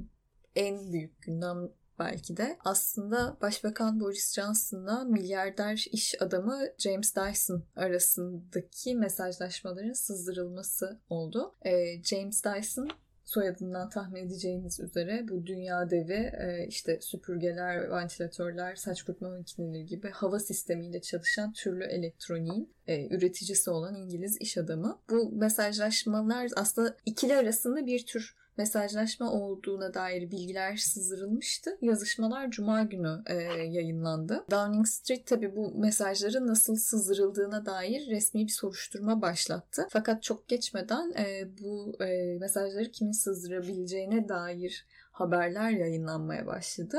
en 0.56 0.94
büyük 0.94 1.22
gündem 1.22 1.70
belki 2.00 2.38
de 2.38 2.58
aslında 2.66 3.38
Başbakan 3.42 4.00
Boris 4.00 4.34
Johnson'la 4.36 5.04
milyarder 5.04 5.86
iş 5.92 6.22
adamı 6.22 6.60
James 6.78 7.16
Dyson 7.16 7.64
arasındaki 7.76 8.96
mesajlaşmaların 8.96 9.94
sızdırılması 9.94 11.00
oldu. 11.10 11.56
Ee, 11.66 12.04
James 12.04 12.44
Dyson 12.44 12.90
soyadından 13.26 13.90
tahmin 13.90 14.26
edeceğiniz 14.26 14.80
üzere 14.80 15.28
bu 15.28 15.46
dünya 15.46 15.90
devi 15.90 16.32
e, 16.40 16.66
işte 16.68 17.02
süpürgeler, 17.02 17.92
ventilatörler, 17.92 18.76
saç 18.76 19.04
kurutma 19.04 19.30
makineleri 19.30 19.86
gibi 19.86 20.10
hava 20.10 20.40
sistemiyle 20.40 21.02
çalışan 21.02 21.54
türlü 21.54 21.84
elektroniğin 21.84 22.74
e, 22.88 23.16
üreticisi 23.16 23.70
olan 23.70 23.96
İngiliz 23.96 24.38
iş 24.42 24.58
adamı. 24.58 25.00
Bu 25.10 25.32
mesajlaşmalar 25.32 26.48
aslında 26.56 26.98
ikili 27.06 27.36
arasında 27.36 27.86
bir 27.86 28.06
tür 28.06 28.41
mesajlaşma 28.58 29.32
olduğuna 29.32 29.94
dair 29.94 30.32
bilgiler 30.32 30.78
sızdırılmıştı. 30.78 31.78
Yazışmalar 31.82 32.52
Cuma 32.52 32.84
günü 32.84 33.24
e, 33.26 33.34
yayınlandı. 33.64 34.46
Downing 34.52 34.88
Street 34.88 35.28
tabi 35.28 35.56
bu 35.56 35.72
mesajların 35.76 36.48
nasıl 36.48 36.76
sızdırıldığına 36.76 37.66
dair 37.66 38.10
resmi 38.10 38.44
bir 38.46 38.52
soruşturma 38.52 39.22
başlattı. 39.22 39.88
Fakat 39.90 40.24
çok 40.24 40.48
geçmeden 40.48 41.12
e, 41.12 41.48
bu 41.62 42.04
e, 42.04 42.38
mesajları 42.40 42.92
kimin 42.92 43.12
sızdırabileceğine 43.12 44.30
dair 44.30 44.86
haberler 45.12 45.70
yayınlanmaya 45.70 46.46
başladı. 46.46 46.98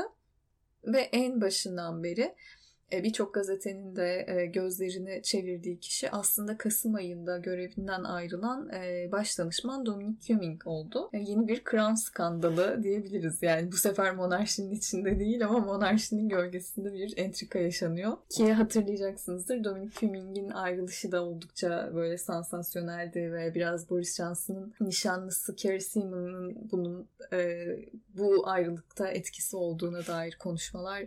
Ve 0.85 0.99
en 0.99 1.41
başından 1.41 2.03
beri 2.03 2.35
birçok 3.03 3.33
gazetenin 3.33 3.95
de 3.95 4.25
e, 4.27 4.45
gözlerini 4.45 5.21
çevirdiği 5.23 5.79
kişi 5.79 6.11
aslında 6.11 6.57
Kasım 6.57 6.95
ayında 6.95 7.37
görevinden 7.37 8.03
ayrılan 8.03 8.69
e, 8.69 9.11
başdanışman 9.11 9.85
Dominic 9.85 10.27
Cumming 10.27 10.67
oldu. 10.67 11.09
Yeni 11.13 11.47
bir 11.47 11.63
Crown 11.71 11.93
skandalı 11.93 12.83
diyebiliriz. 12.83 13.43
Yani 13.43 13.71
bu 13.71 13.75
sefer 13.75 14.15
monarşinin 14.15 14.71
içinde 14.71 15.19
değil 15.19 15.45
ama 15.45 15.59
monarşinin 15.59 16.29
gölgesinde 16.29 16.93
bir 16.93 17.13
entrika 17.17 17.59
yaşanıyor. 17.59 18.17
Ki 18.29 18.53
hatırlayacaksınızdır 18.53 19.63
Dominic 19.63 19.99
Cumming'in 19.99 20.49
ayrılışı 20.49 21.11
da 21.11 21.23
oldukça 21.23 21.91
böyle 21.95 22.17
sansasyoneldi 22.17 23.33
ve 23.33 23.55
biraz 23.55 23.89
Boris 23.89 24.17
Johnson'ın 24.17 24.73
nişanlısı 24.81 25.55
Carrie 25.55 25.79
Seaman'ın 25.79 26.71
bunun 26.71 27.07
bu 28.09 28.47
ayrılıkta 28.47 29.07
etkisi 29.07 29.57
olduğuna 29.57 30.07
dair 30.07 30.37
konuşmalar 30.39 31.03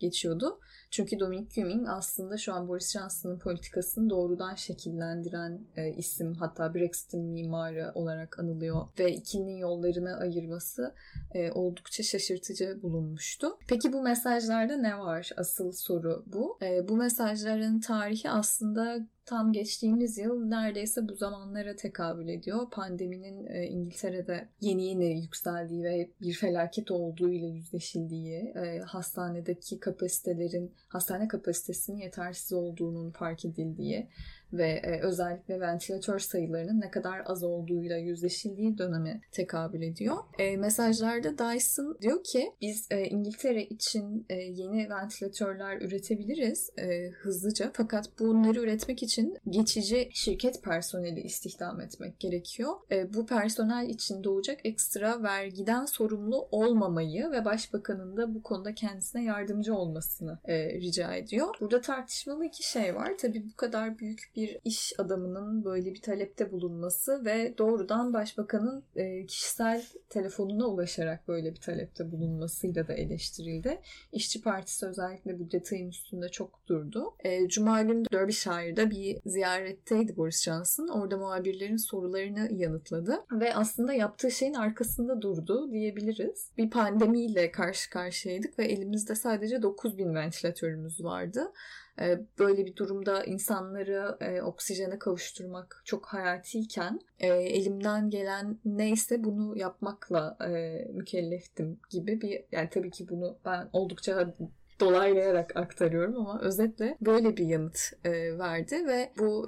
geçiyordu. 0.00 0.60
Çünkü 0.90 1.20
Dominic 1.20 1.54
Cumming 1.54 1.88
aslında 1.88 2.36
şu 2.36 2.52
an 2.52 2.68
Boris 2.68 2.92
Johnson'ın 2.92 3.38
politikasını 3.38 4.10
doğrudan 4.10 4.54
şekillendiren 4.54 5.60
e, 5.76 5.88
isim. 5.88 6.34
Hatta 6.34 6.74
Brexit'in 6.74 7.24
mimarı 7.24 7.92
olarak 7.94 8.38
anılıyor. 8.38 8.86
Ve 8.98 9.12
ikilinin 9.12 9.56
yollarını 9.56 10.16
ayırması 10.16 10.94
e, 11.34 11.50
oldukça 11.50 12.02
şaşırtıcı 12.02 12.78
bulunmuştu. 12.82 13.58
Peki 13.68 13.92
bu 13.92 14.02
mesajlarda 14.02 14.76
ne 14.76 14.98
var? 14.98 15.30
Asıl 15.36 15.72
soru 15.72 16.24
bu. 16.26 16.58
E, 16.62 16.88
bu 16.88 16.96
mesajların 16.96 17.80
tarihi 17.80 18.30
aslında 18.30 18.98
tam 19.28 19.52
geçtiğimiz 19.52 20.18
yıl 20.18 20.44
neredeyse 20.44 21.08
bu 21.08 21.14
zamanlara 21.14 21.76
tekabül 21.76 22.28
ediyor. 22.28 22.70
Pandeminin 22.70 23.46
e, 23.46 23.66
İngiltere'de 23.66 24.48
yeni 24.60 24.84
yeni 24.84 25.20
yükseldiği 25.20 25.84
ve 25.84 26.10
bir 26.20 26.32
felaket 26.32 26.90
olduğu 26.90 27.30
ile 27.30 27.46
yüzleşildiği, 27.46 28.38
e, 28.40 28.78
hastanedeki 28.78 29.80
kapasitelerin, 29.80 30.74
hastane 30.88 31.28
kapasitesinin 31.28 31.96
yetersiz 31.96 32.52
olduğunun 32.52 33.10
fark 33.10 33.44
edildiği, 33.44 34.08
ve 34.52 34.68
e, 34.68 35.00
özellikle 35.00 35.60
ventilatör 35.60 36.18
sayılarının 36.18 36.80
ne 36.80 36.90
kadar 36.90 37.22
az 37.26 37.44
olduğuyla 37.44 37.96
yüzleşildiği 37.96 38.78
döneme 38.78 39.20
tekabül 39.32 39.82
ediyor. 39.82 40.16
E, 40.38 40.56
mesajlarda 40.56 41.38
Dyson 41.38 41.98
diyor 42.02 42.24
ki 42.24 42.52
biz 42.60 42.86
e, 42.90 43.04
İngiltere 43.04 43.62
için 43.62 44.26
e, 44.28 44.34
yeni 44.34 44.90
ventilatörler 44.90 45.80
üretebiliriz 45.80 46.70
e, 46.78 47.10
hızlıca 47.10 47.70
fakat 47.74 48.18
bunları 48.18 48.60
üretmek 48.60 49.02
için 49.02 49.38
geçici 49.48 50.08
şirket 50.12 50.62
personeli 50.62 51.20
istihdam 51.20 51.80
etmek 51.80 52.20
gerekiyor. 52.20 52.72
E, 52.90 53.14
bu 53.14 53.26
personel 53.26 53.88
için 53.88 54.24
doğacak 54.24 54.66
ekstra 54.66 55.22
vergiden 55.22 55.84
sorumlu 55.84 56.48
olmamayı 56.50 57.30
ve 57.30 57.44
başbakanın 57.44 58.16
da 58.16 58.34
bu 58.34 58.42
konuda 58.42 58.74
kendisine 58.74 59.24
yardımcı 59.24 59.74
olmasını 59.74 60.38
e, 60.44 60.80
rica 60.80 61.14
ediyor. 61.14 61.54
Burada 61.60 61.80
tartışmalı 61.80 62.44
iki 62.44 62.70
şey 62.70 62.94
var. 62.94 63.12
Tabii 63.20 63.44
bu 63.52 63.56
kadar 63.56 63.98
büyük 63.98 64.32
bir 64.36 64.37
bir 64.38 64.58
iş 64.64 64.92
adamının 64.98 65.64
böyle 65.64 65.94
bir 65.94 66.02
talepte 66.02 66.52
bulunması 66.52 67.24
ve 67.24 67.54
doğrudan 67.58 68.12
başbakanın 68.12 68.84
e, 68.96 69.26
kişisel 69.26 69.84
telefonuna 70.08 70.66
ulaşarak 70.66 71.28
böyle 71.28 71.50
bir 71.50 71.60
talepte 71.60 72.12
bulunmasıyla 72.12 72.88
da 72.88 72.92
eleştirildi. 72.92 73.80
İşçi 74.12 74.42
Partisi 74.42 74.86
özellikle 74.86 75.38
bu 75.38 75.50
detayın 75.50 75.88
üstünde 75.88 76.28
çok 76.28 76.66
durdu. 76.68 77.14
E, 77.24 77.48
Cuma 77.48 77.82
günü 77.82 78.04
Derbyshire'da 78.12 78.90
bir 78.90 79.18
ziyaretteydi 79.26 80.16
Boris 80.16 80.42
Johnson. 80.42 80.88
Orada 80.88 81.16
muhabirlerin 81.16 81.76
sorularını 81.76 82.48
yanıtladı 82.52 83.24
ve 83.32 83.54
aslında 83.54 83.92
yaptığı 83.92 84.30
şeyin 84.30 84.54
arkasında 84.54 85.22
durdu 85.22 85.72
diyebiliriz. 85.72 86.50
Bir 86.58 86.70
pandemiyle 86.70 87.50
karşı 87.50 87.90
karşıyaydık 87.90 88.58
ve 88.58 88.64
elimizde 88.64 89.14
sadece 89.14 89.62
9000 89.62 90.14
ventilatörümüz 90.14 91.04
vardı. 91.04 91.52
Ee, 92.00 92.20
böyle 92.38 92.66
bir 92.66 92.76
durumda 92.76 93.24
insanları 93.24 94.16
e, 94.20 94.42
oksijene 94.42 94.98
kavuşturmak 94.98 95.82
çok 95.84 96.06
hayatiyken 96.06 97.00
e, 97.18 97.26
elimden 97.26 98.10
gelen 98.10 98.58
neyse 98.64 99.24
bunu 99.24 99.58
yapmakla 99.58 100.36
e, 100.40 100.84
mükelleftim 100.92 101.80
gibi 101.90 102.20
bir 102.20 102.44
yani 102.52 102.68
tabii 102.70 102.90
ki 102.90 103.08
bunu 103.08 103.38
ben 103.44 103.68
oldukça 103.72 104.34
dolaylayarak 104.80 105.56
aktarıyorum 105.56 106.16
ama 106.16 106.40
özetle 106.40 106.96
böyle 107.00 107.36
bir 107.36 107.44
yanıt 107.44 107.92
verdi 108.38 108.86
ve 108.86 109.12
bu 109.18 109.46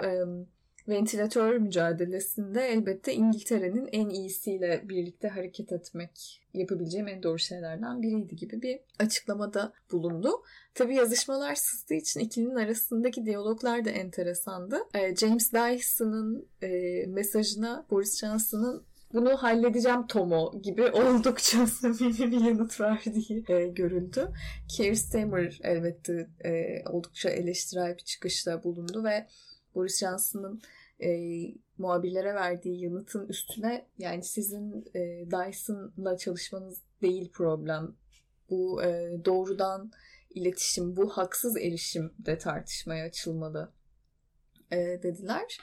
ventilatör 0.87 1.57
mücadelesinde 1.57 2.67
elbette 2.67 3.13
İngiltere'nin 3.13 3.89
en 3.91 4.09
iyisiyle 4.09 4.81
birlikte 4.89 5.27
hareket 5.27 5.71
etmek 5.71 6.41
yapabileceğim 6.53 7.07
en 7.07 7.23
doğru 7.23 7.39
şeylerden 7.39 8.01
biriydi 8.01 8.35
gibi 8.35 8.61
bir 8.61 8.79
açıklamada 8.99 9.73
bulundu. 9.91 10.29
Tabii 10.73 10.95
yazışmalar 10.95 11.55
sızdığı 11.55 11.93
için 11.93 12.19
ikilinin 12.19 12.55
arasındaki 12.55 13.25
diyaloglar 13.25 13.85
da 13.85 13.89
enteresandı. 13.89 14.77
Ee, 14.93 15.15
James 15.15 15.53
Dyson'ın 15.53 16.47
e, 16.61 16.69
mesajına 17.07 17.85
Boris 17.91 18.21
Johnson'ın 18.21 18.85
bunu 19.13 19.37
halledeceğim 19.37 20.07
Tomo 20.07 20.61
gibi 20.61 20.83
oldukça 20.91 21.67
samimi 21.67 22.31
bir 22.31 22.41
yanıt 22.41 22.81
verdiği 22.81 23.43
e, 23.47 23.67
görüldü. 23.67 24.27
Keir 24.69 24.95
Starmer 24.95 25.59
elbette 25.63 26.27
e, 26.45 26.83
oldukça 26.89 27.29
eleştirel 27.29 27.97
bir 27.97 28.03
çıkışta 28.03 28.63
bulundu 28.63 29.03
ve 29.03 29.27
Boris 29.75 29.99
Johnson'ın 29.99 30.61
e, 31.03 31.09
muhabirlere 31.77 32.35
verdiği 32.35 32.83
yanıtın 32.83 33.27
üstüne 33.27 33.87
yani 33.97 34.23
sizin 34.23 34.85
e, 34.95 34.99
Dyson'la 35.31 36.17
çalışmanız 36.17 36.81
değil 37.01 37.31
problem. 37.31 37.95
Bu 38.49 38.83
e, 38.83 39.11
doğrudan 39.25 39.91
iletişim, 40.29 40.95
bu 40.95 41.09
haksız 41.09 41.57
erişim 41.57 42.13
de 42.19 42.37
tartışmaya 42.37 43.05
açılmalı 43.05 43.71
e, 44.71 44.77
dediler. 44.77 45.57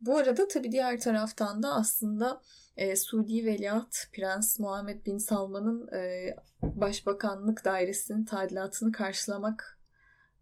Bu 0.00 0.16
arada 0.16 0.48
tabii 0.48 0.72
diğer 0.72 1.00
taraftan 1.00 1.62
da 1.62 1.74
aslında 1.74 2.40
e, 2.76 2.96
Suudi 2.96 3.46
Veliaht 3.46 3.96
Prens 4.12 4.58
Muhammed 4.58 5.06
Bin 5.06 5.18
Salman'ın 5.18 5.88
e, 5.92 6.34
Başbakanlık 6.62 7.64
Dairesi'nin 7.64 8.24
tadilatını 8.24 8.92
karşılamak 8.92 9.73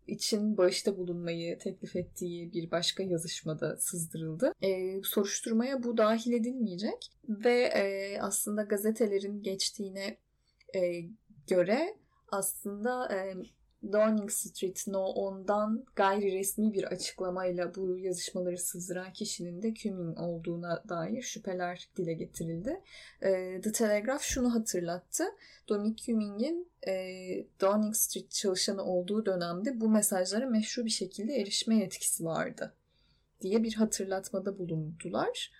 için 0.07 0.57
bağışta 0.57 0.97
bulunmayı 0.97 1.59
teklif 1.59 1.97
ettiği 1.97 2.53
bir 2.53 2.71
başka 2.71 3.03
yazışmada 3.03 3.77
sızdırıldı. 3.77 4.53
E, 4.62 5.01
soruşturmaya 5.05 5.83
bu 5.83 5.97
dahil 5.97 6.33
edilmeyecek 6.33 7.11
ve 7.29 7.62
e, 7.62 8.19
aslında 8.21 8.62
gazetelerin 8.62 9.43
geçtiğine 9.43 10.17
e, 10.75 10.81
göre 11.47 11.97
aslında 12.33 13.15
e, 13.15 13.35
Downing 13.83 14.31
Street 14.31 14.85
No 14.87 15.01
10'dan 15.01 15.85
gayri 15.97 16.33
resmi 16.33 16.73
bir 16.73 16.85
açıklamayla 16.85 17.75
bu 17.75 17.99
yazışmaları 17.99 18.59
sızdıran 18.59 19.12
kişinin 19.12 19.62
de 19.62 19.75
Cumming 19.75 20.18
olduğuna 20.18 20.83
dair 20.88 21.23
şüpheler 21.23 21.88
dile 21.97 22.12
getirildi. 22.12 22.81
E, 23.23 23.61
The 23.61 23.73
Telegraph 23.73 24.23
şunu 24.23 24.55
hatırlattı. 24.55 25.25
Dominic 25.68 26.05
Cumming'in 26.05 26.68
e, 26.87 26.92
Downing 27.61 27.97
Street 27.97 28.31
çalışanı 28.31 28.85
olduğu 28.85 29.27
dönemde 29.27 29.81
bu 29.81 29.88
mesajlara 29.88 30.47
meşru 30.47 30.85
bir 30.85 30.90
şekilde 30.90 31.35
erişme 31.35 31.77
yetkisi 31.77 32.25
vardı 32.25 32.75
diye 33.40 33.62
bir 33.62 33.75
hatırlatmada 33.75 34.59
bulundular. 34.59 35.53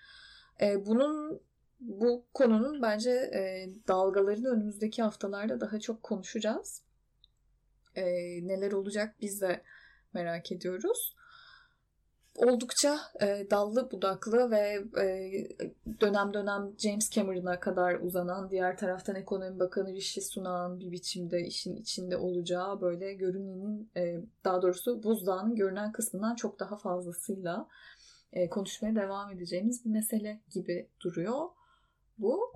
E, 0.61 0.85
bunun 0.85 1.41
bu 1.79 2.25
konunun 2.33 2.81
bence 2.81 3.11
e, 3.11 3.69
dalgalarını 3.87 4.49
önümüzdeki 4.49 5.03
haftalarda 5.03 5.61
daha 5.61 5.79
çok 5.79 6.03
konuşacağız 6.03 6.81
e, 7.95 8.03
neler 8.47 8.71
olacak 8.71 9.15
biz 9.21 9.41
de 9.41 9.61
merak 10.13 10.51
ediyoruz. 10.51 11.15
Oldukça 12.35 12.99
e, 13.21 13.47
dallı 13.51 13.91
budaklı 13.91 14.51
ve 14.51 14.83
e, 15.01 15.31
dönem 16.01 16.33
dönem 16.33 16.73
James 16.77 17.09
Cameron'a 17.09 17.59
kadar 17.59 17.99
uzanan 17.99 18.49
diğer 18.49 18.77
taraftan 18.77 19.15
Ekonomi 19.15 19.59
Bakanı 19.59 19.93
Rishi 19.93 20.21
Sunak'ın 20.21 20.79
bir 20.79 20.91
biçimde 20.91 21.41
işin 21.41 21.75
içinde 21.75 22.17
olacağı 22.17 22.81
böyle 22.81 23.13
görünenin 23.13 23.91
e, 23.97 24.21
daha 24.45 24.61
doğrusu 24.61 25.03
buzdağının 25.03 25.55
görünen 25.55 25.91
kısmından 25.91 26.35
çok 26.35 26.59
daha 26.59 26.77
fazlasıyla 26.77 27.67
e, 28.33 28.49
konuşmaya 28.49 28.95
devam 28.95 29.31
edeceğimiz 29.31 29.85
bir 29.85 29.89
mesele 29.89 30.41
gibi 30.51 30.89
duruyor 30.99 31.49
bu. 32.17 32.53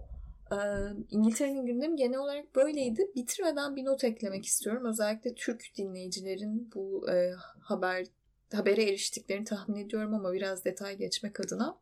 İngiltere'nin 1.09 1.65
gündemi 1.65 1.95
genel 1.95 2.19
olarak 2.19 2.55
böyleydi. 2.55 3.11
Bitirmeden 3.15 3.75
bir 3.75 3.85
not 3.85 4.03
eklemek 4.03 4.45
istiyorum. 4.45 4.85
Özellikle 4.85 5.35
Türk 5.35 5.63
dinleyicilerin 5.77 6.71
bu 6.75 7.09
e, 7.11 7.33
haber 7.59 8.05
habere 8.53 8.83
eriştiklerini 8.83 9.45
tahmin 9.45 9.85
ediyorum 9.85 10.13
ama 10.13 10.33
biraz 10.33 10.65
detay 10.65 10.97
geçmek 10.97 11.39
adına. 11.39 11.77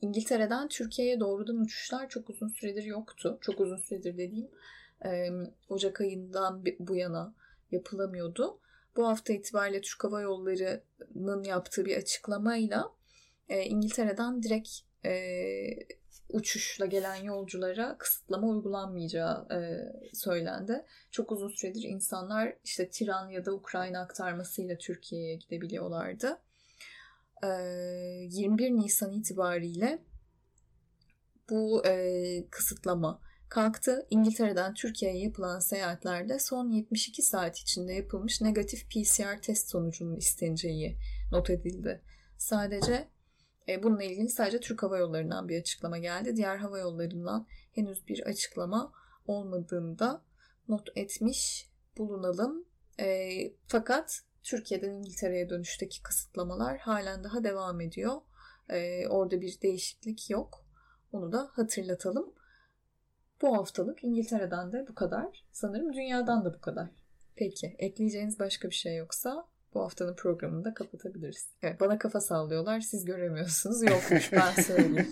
İngiltere'den 0.00 0.68
Türkiye'ye 0.68 1.20
doğrudan 1.20 1.56
uçuşlar 1.56 2.08
çok 2.08 2.30
uzun 2.30 2.48
süredir 2.48 2.84
yoktu. 2.84 3.38
Çok 3.40 3.60
uzun 3.60 3.76
süredir 3.76 4.18
dediğim 4.18 4.48
e, 5.04 5.28
Ocak 5.68 6.00
ayından 6.00 6.64
bu 6.78 6.96
yana 6.96 7.34
yapılamıyordu. 7.70 8.58
Bu 8.96 9.08
hafta 9.08 9.32
itibariyle 9.32 9.80
Türk 9.80 10.04
Hava 10.04 10.20
Yolları'nın 10.20 11.44
yaptığı 11.44 11.84
bir 11.84 11.96
açıklamayla 11.96 12.92
e, 13.48 13.62
İngiltere'den 13.62 14.42
direkt 14.42 14.70
e, 15.04 15.12
uçuşla 16.32 16.86
gelen 16.86 17.14
yolculara 17.14 17.98
kısıtlama 17.98 18.46
uygulanmayacağı 18.46 19.46
e, 19.52 19.58
söylendi. 20.14 20.84
Çok 21.10 21.32
uzun 21.32 21.48
süredir 21.48 21.82
insanlar 21.82 22.56
işte 22.64 22.90
Tiran 22.90 23.28
ya 23.28 23.44
da 23.44 23.52
Ukrayna 23.52 24.00
aktarmasıyla 24.00 24.78
Türkiye'ye 24.78 25.36
gidebiliyorlardı. 25.36 26.38
E, 27.42 27.48
21 27.48 28.70
Nisan 28.70 29.12
itibariyle 29.12 29.98
bu 31.50 31.86
e, 31.86 32.44
kısıtlama 32.50 33.20
kalktı. 33.48 34.06
İngiltere'den 34.10 34.74
Türkiye'ye 34.74 35.18
yapılan 35.18 35.58
seyahatlerde 35.58 36.38
son 36.38 36.68
72 36.68 37.22
saat 37.22 37.58
içinde 37.58 37.92
yapılmış 37.92 38.40
negatif 38.40 38.90
PCR 38.90 39.42
test 39.42 39.70
sonucunun 39.70 40.16
isteneceği 40.16 40.98
not 41.32 41.50
edildi. 41.50 42.02
Sadece 42.38 43.08
e, 43.68 43.82
bununla 43.82 44.02
ilgili 44.02 44.28
sadece 44.28 44.60
Türk 44.60 44.82
Hava 44.82 44.98
Yolları'ndan 44.98 45.48
bir 45.48 45.60
açıklama 45.60 45.98
geldi. 45.98 46.36
Diğer 46.36 46.56
hava 46.56 46.78
yollarından 46.78 47.46
henüz 47.72 48.08
bir 48.08 48.22
açıklama 48.26 48.92
olmadığında 49.26 50.22
not 50.68 50.88
etmiş 50.96 51.70
bulunalım. 51.98 52.64
E, 53.00 53.28
fakat 53.66 54.20
Türkiye'den 54.42 54.90
İngiltere'ye 54.90 55.48
dönüşteki 55.48 56.02
kısıtlamalar 56.02 56.78
halen 56.78 57.24
daha 57.24 57.44
devam 57.44 57.80
ediyor. 57.80 58.20
E, 58.68 59.08
orada 59.08 59.40
bir 59.40 59.60
değişiklik 59.62 60.30
yok. 60.30 60.66
Onu 61.12 61.32
da 61.32 61.50
hatırlatalım. 61.52 62.34
Bu 63.42 63.56
haftalık 63.56 64.04
İngiltere'den 64.04 64.72
de 64.72 64.86
bu 64.88 64.94
kadar. 64.94 65.44
Sanırım 65.52 65.92
dünyadan 65.92 66.44
da 66.44 66.54
bu 66.54 66.60
kadar. 66.60 66.90
Peki 67.36 67.76
ekleyeceğiniz 67.78 68.38
başka 68.38 68.70
bir 68.70 68.74
şey 68.74 68.96
yoksa 68.96 69.48
bu 69.74 69.80
haftanın 69.80 70.14
programını 70.14 70.64
da 70.64 70.74
kapatabiliriz. 70.74 71.48
Evet, 71.62 71.80
bana 71.80 71.98
kafa 71.98 72.20
sallıyorlar. 72.20 72.80
Siz 72.80 73.04
göremiyorsunuz. 73.04 73.82
Yokmuş 73.82 74.32
ben 74.32 74.62
söyleyeyim. 74.62 75.08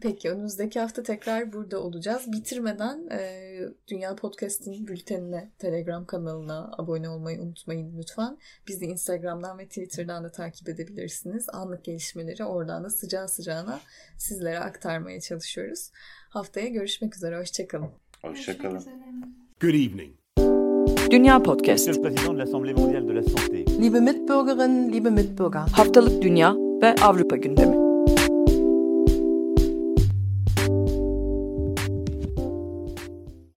Peki 0.00 0.30
önümüzdeki 0.30 0.80
hafta 0.80 1.02
tekrar 1.02 1.52
burada 1.52 1.80
olacağız. 1.80 2.32
Bitirmeden 2.32 3.08
e, 3.10 3.60
Dünya 3.88 4.16
Podcast'in 4.16 4.86
bültenine, 4.86 5.50
Telegram 5.58 6.06
kanalına 6.06 6.70
abone 6.78 7.08
olmayı 7.08 7.42
unutmayın 7.42 7.98
lütfen. 7.98 8.38
Bizi 8.68 8.84
Instagram'dan 8.84 9.58
ve 9.58 9.66
Twitter'dan 9.66 10.24
da 10.24 10.32
takip 10.32 10.68
edebilirsiniz. 10.68 11.46
Anlık 11.52 11.84
gelişmeleri 11.84 12.44
oradan 12.44 12.84
da 12.84 12.90
sıcağı 12.90 13.28
sıcağına 13.28 13.80
sizlere 14.18 14.58
aktarmaya 14.58 15.20
çalışıyoruz. 15.20 15.90
Haftaya 16.28 16.68
görüşmek 16.68 17.16
üzere. 17.16 17.38
Hoşçakalın. 17.38 17.90
Hoşçakalın. 18.22 18.84
Good 19.60 19.74
evening. 19.74 20.25
Dünya 21.10 21.42
Podcast. 21.42 21.88
Liebe 23.80 24.00
Mitbürgerinnen, 24.00 24.92
liebe 24.92 25.10
Mitbürger. 25.10 25.60
Haftalık 25.60 26.22
Dünya 26.22 26.54
ve 26.82 26.94
Avrupa 27.02 27.36
gündemi. 27.36 27.85